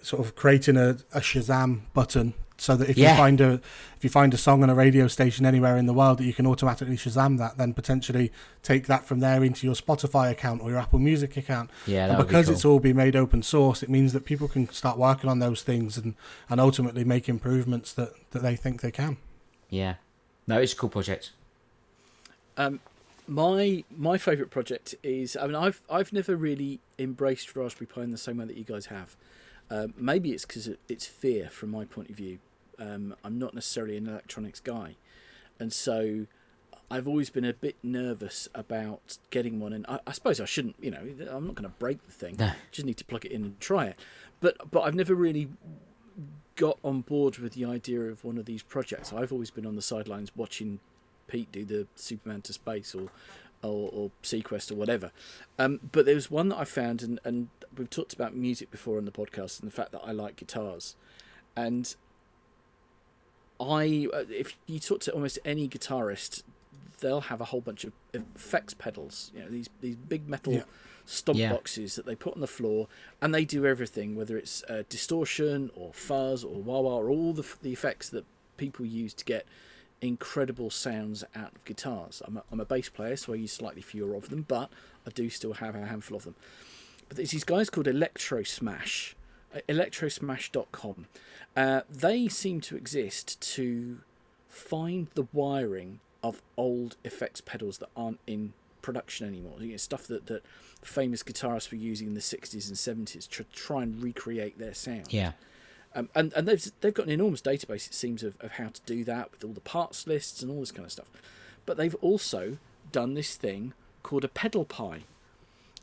[0.00, 3.12] sort of creating a, a shazam button so that if Yeah.
[3.12, 3.60] you find a
[3.96, 6.34] if you find a song on a radio station anywhere in the world that you
[6.34, 8.30] can automatically shazam that then potentially
[8.62, 12.18] take that from there into your spotify account or your apple music account yeah, and
[12.18, 12.54] would be because cool.
[12.54, 15.62] it's all been made open source, it means that people can start working on those
[15.62, 16.14] things and,
[16.48, 19.16] and ultimately make improvements that, that they think they can.
[19.70, 19.94] Yeah.
[20.46, 21.32] No, it's a cool project.
[22.56, 22.80] Um,
[23.26, 28.10] my my favourite project is I mean I've I've never really embraced Raspberry Pi in
[28.10, 29.16] the same way that you guys have.
[29.70, 32.40] Um, maybe it's because it's fear from my point of view.
[32.80, 34.96] Um, I'm not necessarily an electronics guy,
[35.58, 36.26] and so
[36.90, 39.72] I've always been a bit nervous about getting one.
[39.72, 40.76] And I, I suppose I shouldn't.
[40.80, 41.00] You know,
[41.30, 42.36] I'm not going to break the thing.
[42.38, 42.52] No.
[42.72, 43.98] Just need to plug it in and try it.
[44.40, 45.48] But but I've never really
[46.56, 49.12] got on board with the idea of one of these projects.
[49.12, 50.80] I've always been on the sidelines watching
[51.28, 53.08] Pete do the Superman to space or
[53.62, 55.12] or, or Sequest or whatever.
[55.58, 58.98] Um, but there was one that I found, and, and we've talked about music before
[58.98, 60.96] on the podcast, and the fact that I like guitars,
[61.54, 61.94] and
[63.60, 66.42] I, uh, if you talk to almost any guitarist,
[67.00, 69.30] they'll have a whole bunch of effects pedals.
[69.34, 70.62] You know, these these big metal Yeah.
[71.06, 71.52] stomp Yeah.
[71.52, 72.88] boxes that they put on the floor,
[73.20, 77.32] and they do everything, whether it's uh, distortion or fuzz or wah wah, or all
[77.32, 78.24] the the effects that
[78.56, 79.46] people use to get
[80.02, 82.22] incredible sounds out of guitars.
[82.24, 84.70] I'm a, I'm a bass player, so I use slightly fewer of them, but
[85.06, 86.34] I do still have a handful of them.
[87.08, 89.14] But there's these guys called ElectroSmash,
[89.68, 91.06] electrosmash.com.
[91.56, 93.98] Uh, they seem to exist to
[94.48, 99.54] find the wiring of old effects pedals that aren't in production anymore.
[99.60, 100.44] You know, stuff that, that
[100.82, 105.12] famous guitarists were using in the 60s and 70s to try and recreate their sound.
[105.12, 105.32] Yeah.
[105.94, 108.80] Um, and and they've they've got an enormous database, it seems, of, of how to
[108.86, 111.08] do that with all the parts lists and all this kind of stuff.
[111.66, 112.58] But they've also
[112.92, 113.72] done this thing
[114.04, 115.00] called a pedal-pi,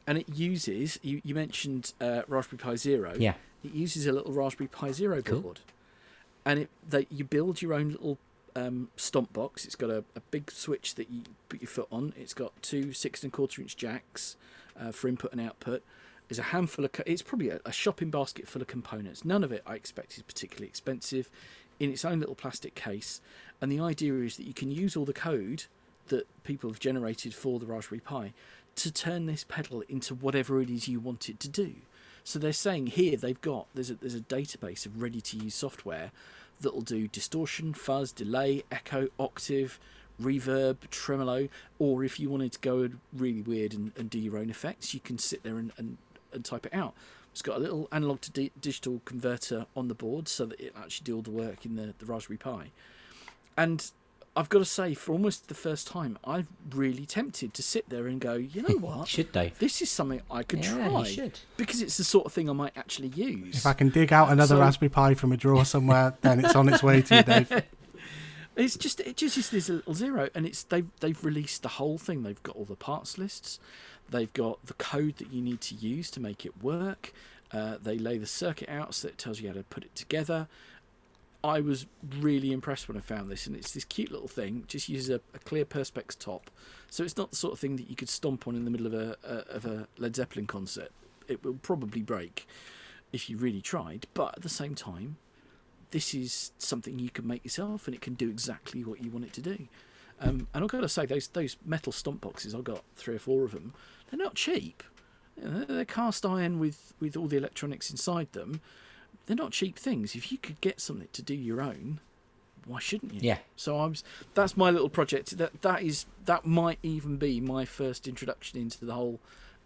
[0.05, 3.15] and it uses you you mentioned uh, Raspberry Pi Zero.
[3.17, 3.33] Yeah.
[3.63, 5.41] It uses a little Raspberry Pi Zero Cool.
[5.41, 5.59] board,
[6.45, 8.17] and it they you build your own little
[8.55, 9.65] um, stomp box.
[9.65, 12.13] It's got a, a big switch that you put your foot on.
[12.17, 14.35] It's got two six and a quarter inch jacks
[14.79, 15.83] uh, for input and output.
[16.27, 16.91] There's a handful of.
[16.91, 19.23] co- It's probably a, a shopping basket full of components.
[19.25, 21.29] None of it, I expect, is particularly expensive.
[21.79, 23.21] In its own little plastic case,
[23.61, 25.65] and the idea is that you can use all the code
[26.07, 28.33] that people have generated for the Raspberry Pi
[28.77, 31.75] to turn this pedal into whatever it is you want it to do.
[32.27, 35.55] So they're saying here they've got there's a there's a database of ready to use
[35.55, 36.11] software
[36.59, 39.79] that'll do distortion, fuzz, delay, echo, octave,
[40.21, 41.47] reverb, tremolo,
[41.79, 44.99] or if you wanted to go really weird and, and do your own effects, you
[44.99, 45.97] can sit there and, and,
[46.33, 46.93] and type it out.
[47.31, 50.73] It's got a little analog to di- digital converter on the board so that it
[50.75, 52.71] actually do all the work in the, the Raspberry Pi.
[53.55, 53.89] And
[54.37, 58.07] I've got to say, for almost the first time, I'm really tempted to sit there
[58.07, 59.07] and go, you know what?
[59.07, 59.51] Should they?
[59.59, 61.39] this is something I could Yeah, you try should.
[61.57, 63.57] because it's the sort of thing I might actually use.
[63.57, 66.55] If I can dig out another So- Raspberry Pi from a drawer somewhere, then it's
[66.55, 67.63] on its way to you, Dave.
[68.55, 71.99] It's just it just is this little zero, and it's they've they've released the whole
[71.99, 72.23] thing.
[72.23, 73.59] They've got all the parts lists,
[74.09, 77.13] they've got the code that you need to use to make it work.
[77.51, 80.47] Uh, they lay the circuit out so it tells you how to put it together.
[81.47, 81.85] I was
[82.19, 84.65] really impressed when I found this, and it's this cute little thing.
[84.67, 86.51] Just uses a, a clear perspex top,
[86.89, 88.87] so it's not the sort of thing that you could stomp on in the middle
[88.87, 90.91] of a, a of a Led Zeppelin concert.
[91.27, 92.47] It will probably break
[93.11, 95.17] if you really tried, but at the same time,
[95.91, 99.25] this is something you can make yourself and it can do exactly what you want
[99.25, 99.67] it to do.
[100.19, 103.19] Um, and I've got to say, those those metal stomp boxes, I've got three or
[103.19, 103.73] four of them.
[104.09, 104.83] They're not cheap.
[105.41, 108.61] Know, they're cast iron with, with all the electronics inside them.
[109.27, 110.15] They're not cheap things.
[110.15, 111.99] If you could get something to do your own,
[112.65, 113.19] why shouldn't you?
[113.21, 113.37] Yeah.
[113.55, 113.93] So I'm.
[114.33, 115.37] That's my little project.
[115.37, 119.19] That that is that might even be my first introduction into the whole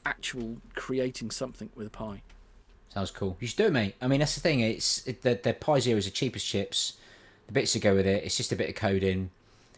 [0.06, 2.22] actual creating something with a Pi.
[2.90, 3.38] Sounds cool.
[3.40, 3.96] You should do it, mate.
[4.02, 4.60] I mean, that's the thing.
[4.60, 6.98] It's it, the the Pi Zero is the cheapest chips.
[7.48, 9.30] The bits that go with it, it's just a bit of coding.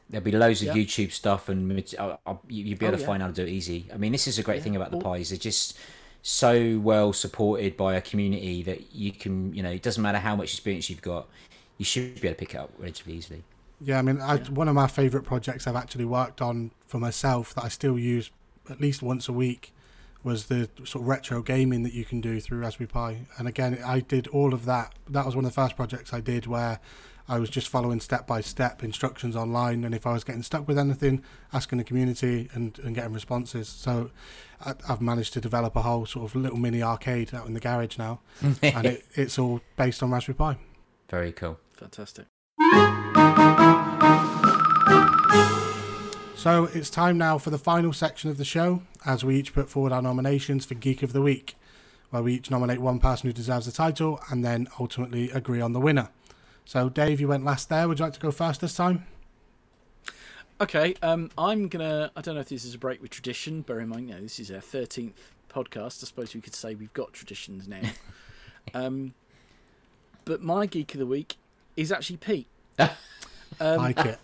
[0.09, 0.73] There'll be loads of Yeah.
[0.83, 3.07] YouTube stuff, and mat- uh, uh, you- you'll be able Oh, to yeah.
[3.07, 3.87] find out how to do it easy.
[3.93, 4.63] I mean, this is a great Yeah.
[4.63, 5.29] thing about the Well- Pis.
[5.29, 5.77] They're just
[6.23, 10.35] so well supported by a community that you can, you know, it doesn't matter how
[10.35, 11.27] much experience you've got,
[11.77, 13.43] you should be able to pick it up relatively easily.
[13.81, 14.49] Yeah, I mean, I, Yeah.
[14.49, 18.31] one of my favourite projects I've actually worked on for myself that I still use
[18.69, 19.73] at least once a week
[20.23, 23.25] was the sort of retro gaming that you can do through Raspberry Pi.
[23.37, 24.93] And again, I did all of that.
[25.09, 26.79] That was one of the first projects I did where
[27.27, 29.83] I was just following step by step instructions online.
[29.83, 33.69] And if I was getting stuck with anything, asking the community and, and getting responses.
[33.69, 34.11] So
[34.65, 37.59] I, I've managed to develop a whole sort of little mini arcade out in the
[37.59, 38.19] garage now.
[38.61, 40.57] and it, it's all based on Raspberry Pi.
[41.09, 41.59] Very cool.
[41.73, 42.25] Fantastic.
[46.35, 49.69] So it's time now for the final section of the show, as we each put
[49.69, 51.55] forward our nominations for Geek of the Week,
[52.09, 55.71] where we each nominate one person who deserves the title and then ultimately agree on
[55.71, 56.09] the winner.
[56.65, 57.87] So, Dave, you went last there.
[57.87, 59.05] Would you like to go first this time?
[60.61, 62.11] Okay, um, I'm gonna.
[62.15, 63.61] I don't know if this is a break with tradition.
[63.61, 66.03] Bear in mind, you know, this is our thirteenth podcast.
[66.03, 67.81] I suppose we could say we've got traditions now.
[68.73, 69.13] um,
[70.25, 71.35] but my geek of the week
[71.75, 72.47] is actually Pete.
[73.59, 74.19] Um, like it.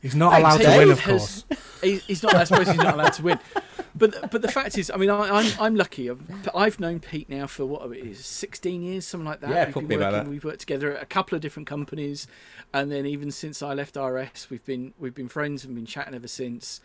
[0.00, 1.44] He's not allowed to win, of course.
[1.82, 2.36] he, he's not.
[2.36, 3.38] I suppose he's not allowed to win.
[4.00, 6.10] But but the fact is, I mean, I, I'm I'm lucky.
[6.10, 6.22] I've,
[6.54, 9.50] I've known Pete now for what it is, 16 years, something like that.
[9.50, 10.30] Yeah, we've probably about working, that.
[10.30, 12.26] We've worked together at a couple of different companies,
[12.72, 16.14] and then even since I left RS, we've been we've been friends and been chatting
[16.14, 16.80] ever since.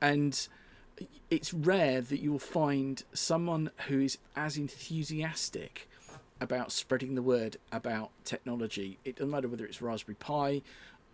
[0.00, 0.46] And
[1.30, 5.88] it's rare that you'll find someone who is as enthusiastic
[6.40, 8.98] about spreading the word about technology.
[9.04, 10.62] It doesn't matter whether it's Raspberry Pi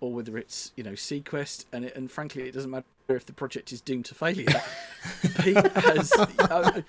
[0.05, 3.33] or whether it's you know Sequest, and it, and frankly, it doesn't matter if the
[3.33, 4.47] project is doomed to failure.
[5.41, 6.83] Pete has uh,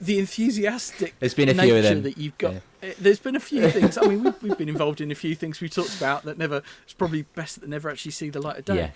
[0.00, 1.14] the enthusiastic.
[1.18, 2.02] There's been a few of nature them.
[2.04, 2.54] that you've got.
[2.54, 2.90] Yeah.
[2.90, 3.98] Uh, There's been a few things.
[3.98, 6.62] I mean, we've, we've been involved in a few things we talked about that never.
[6.84, 8.76] It's probably best that never actually see the light of day.
[8.76, 8.90] Yeah.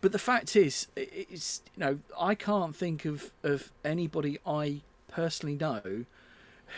[0.00, 5.56] But the fact is, it's you know, I can't think of of anybody I personally
[5.56, 6.04] know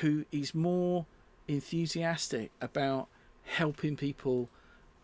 [0.00, 1.06] who is more
[1.46, 3.08] enthusiastic about
[3.44, 4.48] helping people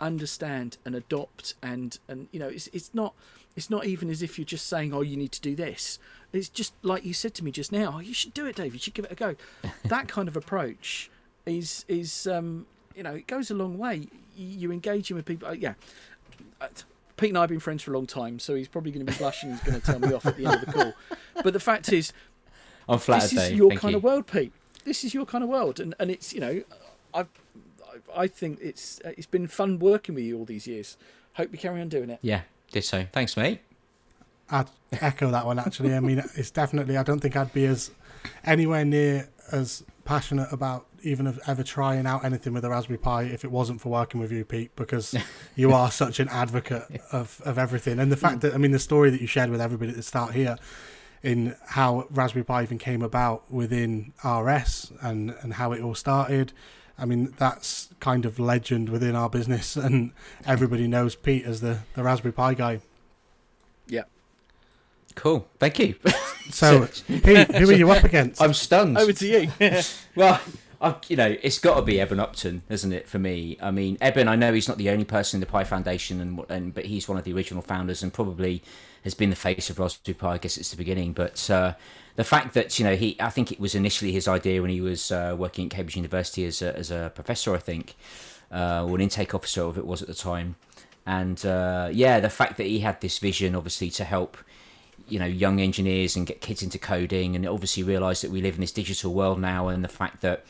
[0.01, 3.15] understand and adopt and and you know it's it's not
[3.57, 5.99] it's not even as if you're just saying oh you need to do this
[6.33, 8.73] it's just like you said to me just now oh you should do it Dave
[8.73, 9.35] you should give it a go
[9.85, 11.11] that kind of approach
[11.47, 15.53] is is um you know it goes a long way you're engaging with people uh,
[15.53, 15.75] yeah
[16.61, 16.69] Uh,
[17.17, 19.13] Pete and I have been friends for a long time so he's probably going to
[19.13, 20.93] be blushing he's going to tell me off at the end of the call
[21.43, 22.13] but the fact is
[22.89, 23.57] I'm flattered, this is Dave.
[23.59, 23.99] your Thank kind you.
[23.99, 24.53] of world, Pete.
[24.85, 26.63] This is your kind of world, and and it's you know,
[27.15, 27.25] I
[28.17, 30.97] I think it's uh, it's been fun working with you all these years.
[31.35, 32.19] Hope you carry on doing it.
[32.23, 33.07] Yeah, did so.
[33.13, 33.61] Thanks, mate.
[34.51, 35.95] I'd echo that one actually.
[35.95, 36.97] I mean, it's definitely.
[36.97, 37.91] I don't think I'd be as
[38.45, 43.23] anywhere near as passionate about even of ever trying out anything with a Raspberry Pi
[43.23, 45.15] if it wasn't for working with you, Pete, because
[45.57, 47.99] you are such an advocate of, of everything.
[47.99, 48.41] And the fact mm.
[48.43, 50.57] that I mean, the story that you shared with everybody at the start here,
[51.23, 56.53] in how Raspberry Pi even came about within RS and and how it all started.
[57.01, 60.13] I mean, that's kind of legend within our business, and
[60.47, 62.81] everybody knows Pete as the, the Raspberry Pi guy.
[63.89, 64.05] Yeah.
[65.15, 65.49] Cool.
[65.59, 65.95] Thank you.
[66.51, 68.43] So, Pete, who are you up against?
[68.43, 68.99] I'm stunned.
[68.99, 69.51] Over to you.
[70.17, 70.41] Well,
[70.81, 73.09] I, you know, it's got to be Eben Upton, isn't it?
[73.09, 74.27] For me, I mean, Eben.
[74.27, 77.09] I know he's not the only person in the Pi Foundation, and, and but he's
[77.09, 78.63] one of the original founders, and probably
[79.05, 80.33] has been the face of Raspberry Pi.
[80.33, 81.75] I guess it's the beginning, but uh,
[82.17, 84.81] the fact that you know he, I think it was initially his idea when he
[84.81, 87.97] was uh, working at Cambridge University as a, as a professor, I think,
[88.53, 90.57] uh, or an intake officer, of it was at the time,
[91.07, 94.37] and uh, yeah, the fact that he had this vision, obviously, to help
[95.09, 98.55] you know young engineers and get kids into coding and obviously realize that we live
[98.55, 100.45] in this digital world now and the fact that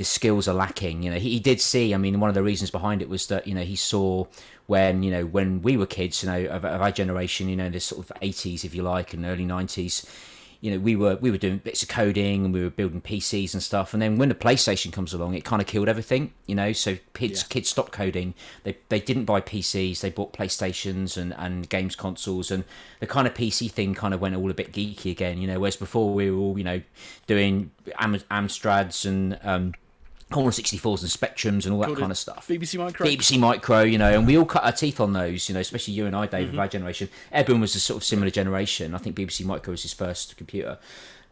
[0.00, 1.18] the skills are lacking you know.
[1.18, 3.54] He, he did see i mean one of the reasons behind it was that you
[3.54, 4.24] know he saw
[4.66, 7.68] when you know when we were kids you know of, of our generation you know
[7.68, 10.08] this sort of 80s if you like and early 90s
[10.62, 13.54] you know we were we were doing bits of coding and we were building PCs
[13.54, 13.94] and stuff.
[13.94, 16.72] And then when the PlayStation comes along it kind of killed everything you know.
[16.72, 17.46] So kids Yeah.
[17.48, 18.34] kids stopped coding.
[18.64, 22.50] They they didn't buy PCs they bought PlayStations and and games consoles.
[22.50, 22.64] And
[23.00, 25.58] the kind of PC thing kind of went all a bit geeky again you know.
[25.60, 26.82] Whereas before we were all you know
[27.26, 29.72] doing Am- Amstrads and um
[30.30, 33.04] Commodore 64s and Spectrums and all that kind of stuff BBC Micro.
[33.06, 35.94] BBC Micro, you know, and we all cut our teeth on those, you know, especially
[35.94, 36.54] you and I, Dave, Mm-hmm.
[36.56, 37.08] of our generation.
[37.32, 38.94] Eben was a sort of similar generation.
[38.94, 40.78] I think BBC Micro was his first computer.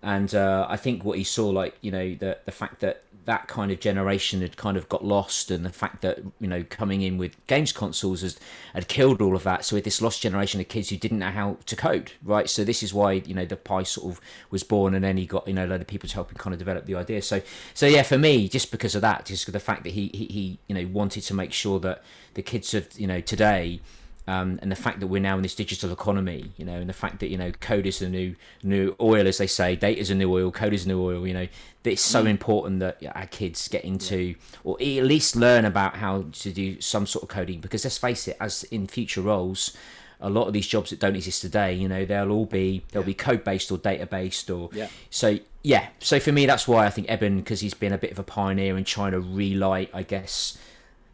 [0.02, 3.46] And uh, I think what he saw, like, you know, the, the fact that that
[3.46, 7.02] kind of generation had kind of got lost and the fact that, you know, coming
[7.02, 8.38] in with games consoles has,
[8.72, 9.66] had killed all of that.
[9.66, 12.48] So with this lost generation of kids who didn't know how to code, right?
[12.48, 14.20] So this is why, you know, the Pi sort of
[14.50, 16.38] was born and then he got, you know, a load of people to help him
[16.38, 17.20] kind of develop the idea.
[17.20, 17.42] So,
[17.74, 20.58] so yeah, for me, just because of that, just the fact that he, he, he
[20.68, 23.80] you know, wanted to make sure that the kids of, you know, today,
[24.28, 26.92] um, and the fact that we're now in this digital economy, you know, and the
[26.92, 30.08] fact that you know code is the new new oil, as they say, data is
[30.08, 31.26] the new oil, code is the new oil.
[31.26, 31.48] You know,
[31.82, 36.52] it's so important that our kids get into or at least learn about how to
[36.52, 37.60] do some sort of coding.
[37.60, 39.74] Because let's face it, as in future roles,
[40.20, 43.02] a lot of these jobs that don't exist today, you know, they'll all be they'll
[43.02, 44.88] be code based or data based or Yeah.
[45.08, 45.88] so yeah.
[46.00, 48.22] So for me, that's why I think Eben, because he's been a bit of a
[48.22, 50.58] pioneer in trying to relight, I guess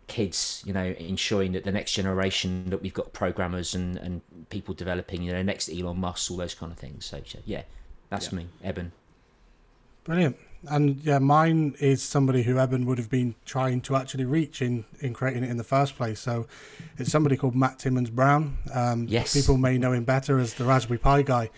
[0.07, 4.75] kids, you know, ensuring that the next generation that we've got programmers and, and people
[4.75, 7.07] developing, you know, next Elon Musk, all those kind of things.
[7.07, 7.63] So so, yeah,
[8.11, 8.39] that's Yeah.
[8.39, 8.93] me, Eben.
[10.05, 10.37] Brilliant.
[10.69, 14.85] And yeah, mine is somebody who Eben would have been trying to actually reach in,
[15.01, 16.21] in creating it in the first place.
[16.21, 16.47] So
[16.99, 18.57] it's somebody called Matt Timmons Brown.
[18.73, 19.35] Um, Yes.
[19.35, 21.51] People may know him better as the Raspberry Pi guy.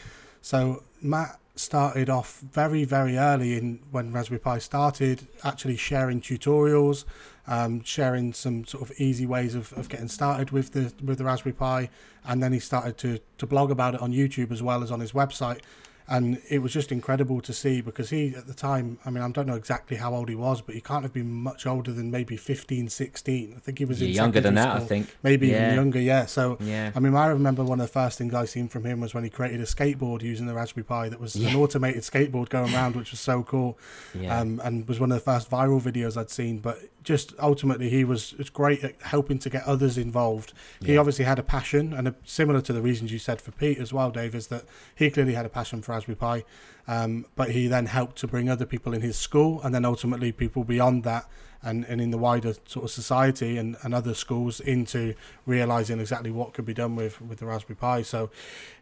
[0.42, 7.04] So Matt started off very, very early in when Raspberry Pi started, actually sharing tutorials,
[7.46, 11.24] um, sharing some sort of easy ways of, of getting started with the with the
[11.24, 11.90] Raspberry Pi,
[12.24, 15.00] and then he started to to blog about it on YouTube as well as on
[15.00, 15.60] his website.
[16.08, 19.30] And it was just incredible to see because he, at the time, I mean, I
[19.30, 22.12] don't know exactly how old he was, but he can't have been much older than
[22.12, 23.54] maybe 15, 16.
[23.56, 25.14] I think he was younger than that, I think.
[25.24, 25.64] Maybe Yeah.
[25.64, 26.26] even younger, yeah.
[26.26, 26.92] So, Yeah.
[26.94, 29.24] I mean, I remember one of the first things I seen from him was when
[29.24, 31.48] he created a skateboard using the Raspberry Pi that was Yeah.
[31.50, 33.76] an automated skateboard going around, which was so cool
[34.14, 34.38] Yeah.
[34.40, 36.58] um, and was one of the first viral videos I'd seen.
[36.58, 40.52] But just ultimately, he was was great at helping to get others involved.
[40.84, 43.78] He obviously had a passion, and a, similar to the reasons you said for Pete
[43.78, 46.44] as well, Dave, is that he clearly had a passion for Raspberry Pi.
[46.88, 50.30] Um, but he then helped to bring other people in his school, and then ultimately
[50.30, 51.28] people beyond that,
[51.62, 55.14] and, and in the wider sort of society and, and other schools into
[55.46, 58.02] realizing exactly what could be done with, with the Raspberry Pi.
[58.02, 58.30] So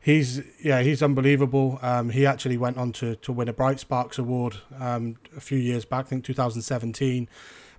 [0.01, 1.79] he's yeah he's unbelievable.
[1.81, 5.59] Um, he actually went on to, to win a Bright Sparks Award um, a few
[5.59, 7.29] years back, I think 2017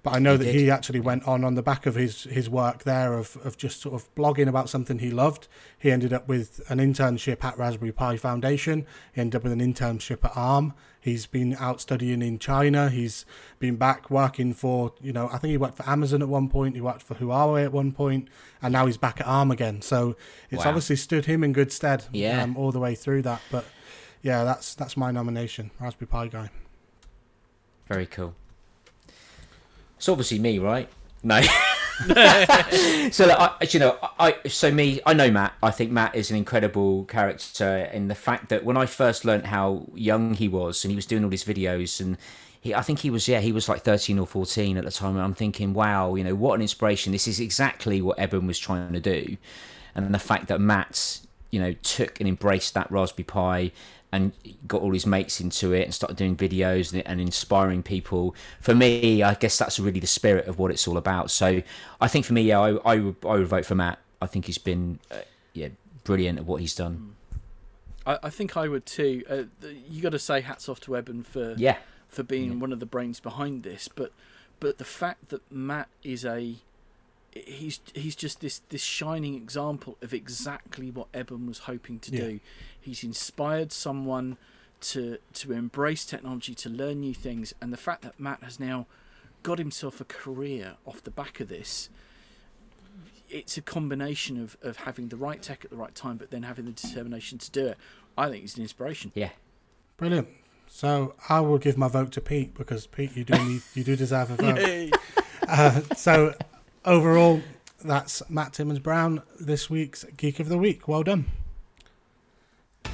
[0.06, 0.56] but I know he that did.
[0.56, 3.82] he actually went on on the back of his his work there of, of just
[3.82, 5.48] sort of blogging about something he loved.
[5.80, 8.86] He ended up with an internship at Raspberry Pi Foundation.
[9.14, 10.76] He ended up with an internship at ARM.
[11.02, 12.90] He's been out studying in China.
[12.90, 13.26] He's
[13.58, 16.76] been back working for, you know, I think he worked for Amazon at one point.
[16.76, 18.28] He worked for Huawei at one point,
[18.62, 19.82] and now he's back at ARM again.
[19.82, 20.16] So
[20.52, 20.70] it's wow.
[20.70, 22.44] obviously stood him in good stead yeah.
[22.44, 23.42] Um, all the way through that.
[23.52, 23.66] But
[24.22, 26.50] yeah, that's that's my nomination, Raspberry Pi guy.
[27.88, 28.36] Very cool.
[29.98, 30.90] It's obviously me, right?
[31.24, 31.42] No.
[33.12, 35.54] so I, you know, I so me, I know Matt.
[35.64, 39.46] I think Matt is an incredible character in the fact that when I first learnt
[39.46, 42.18] how young he was and he was doing all these videos and
[42.60, 45.16] he, I think he was, yeah, he was like 13 or 14 at the time.
[45.16, 47.12] And I'm thinking, wow, you know, what an inspiration.
[47.12, 49.38] This is exactly what Eben was trying to do.
[49.94, 51.22] And the fact that Matt,
[51.52, 53.72] you know, took and embraced that Raspberry Pi
[54.16, 54.32] and
[54.68, 58.34] got all his mates into it and started doing videos and, and, inspiring people.
[58.62, 61.30] For me, I guess that's really the spirit of what it's all about.
[61.30, 61.62] So
[62.00, 64.00] I think for me, yeah, I, I, would, I would vote for Matt.
[64.22, 65.18] I think he's been uh,
[65.54, 65.68] yeah
[66.06, 67.16] brilliant at what he's done.
[68.06, 69.24] I, I think I would too.
[69.30, 72.60] Uh, you got to say hats off to Eben for yeah for being yeah.
[72.60, 74.14] one of the brains behind this, but
[74.62, 76.56] but the fact that Matt is a
[77.36, 82.22] he's he's just this this shining example of exactly what Eben was hoping to yeah.
[82.22, 82.40] do.
[82.80, 84.38] He's inspired someone
[84.82, 88.88] to to embrace technology, to learn new things, and the fact that Matt has now
[89.44, 91.90] got himself a career off the back of this.
[93.30, 96.44] It's a combination of, of having the right tech at the right time, but then
[96.44, 97.78] having the determination to do it.
[98.18, 99.12] I think it's an inspiration.
[99.14, 99.30] Yeah,
[99.98, 100.30] brilliant.
[100.68, 103.96] So I will give my vote to Pete because Pete, you do need, you do
[103.96, 105.00] deserve a vote.
[105.48, 106.34] uh, so
[106.86, 107.42] overall,
[107.84, 110.88] that's Matt Timmons Brown, this week's Geek of the Week.
[110.88, 111.26] Well done.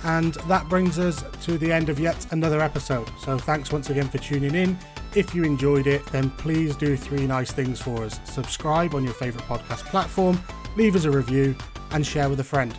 [0.04, 3.10] And that brings us to the end of yet another episode.
[3.20, 4.78] So thanks once again for tuning in.
[5.16, 8.20] If you enjoyed it, then please do three nice things for us.
[8.24, 10.42] Subscribe on your favourite podcast platform,
[10.76, 11.56] leave us a review,
[11.92, 12.76] and share with a friend.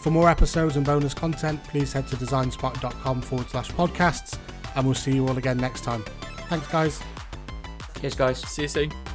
[0.00, 4.38] For more episodes and bonus content, please head to designspark.com forward slash podcasts,
[4.74, 6.02] and we'll see you all again next time.
[6.48, 7.00] Thanks, guys.
[8.00, 8.38] Cheers, guys.
[8.38, 9.13] See you soon.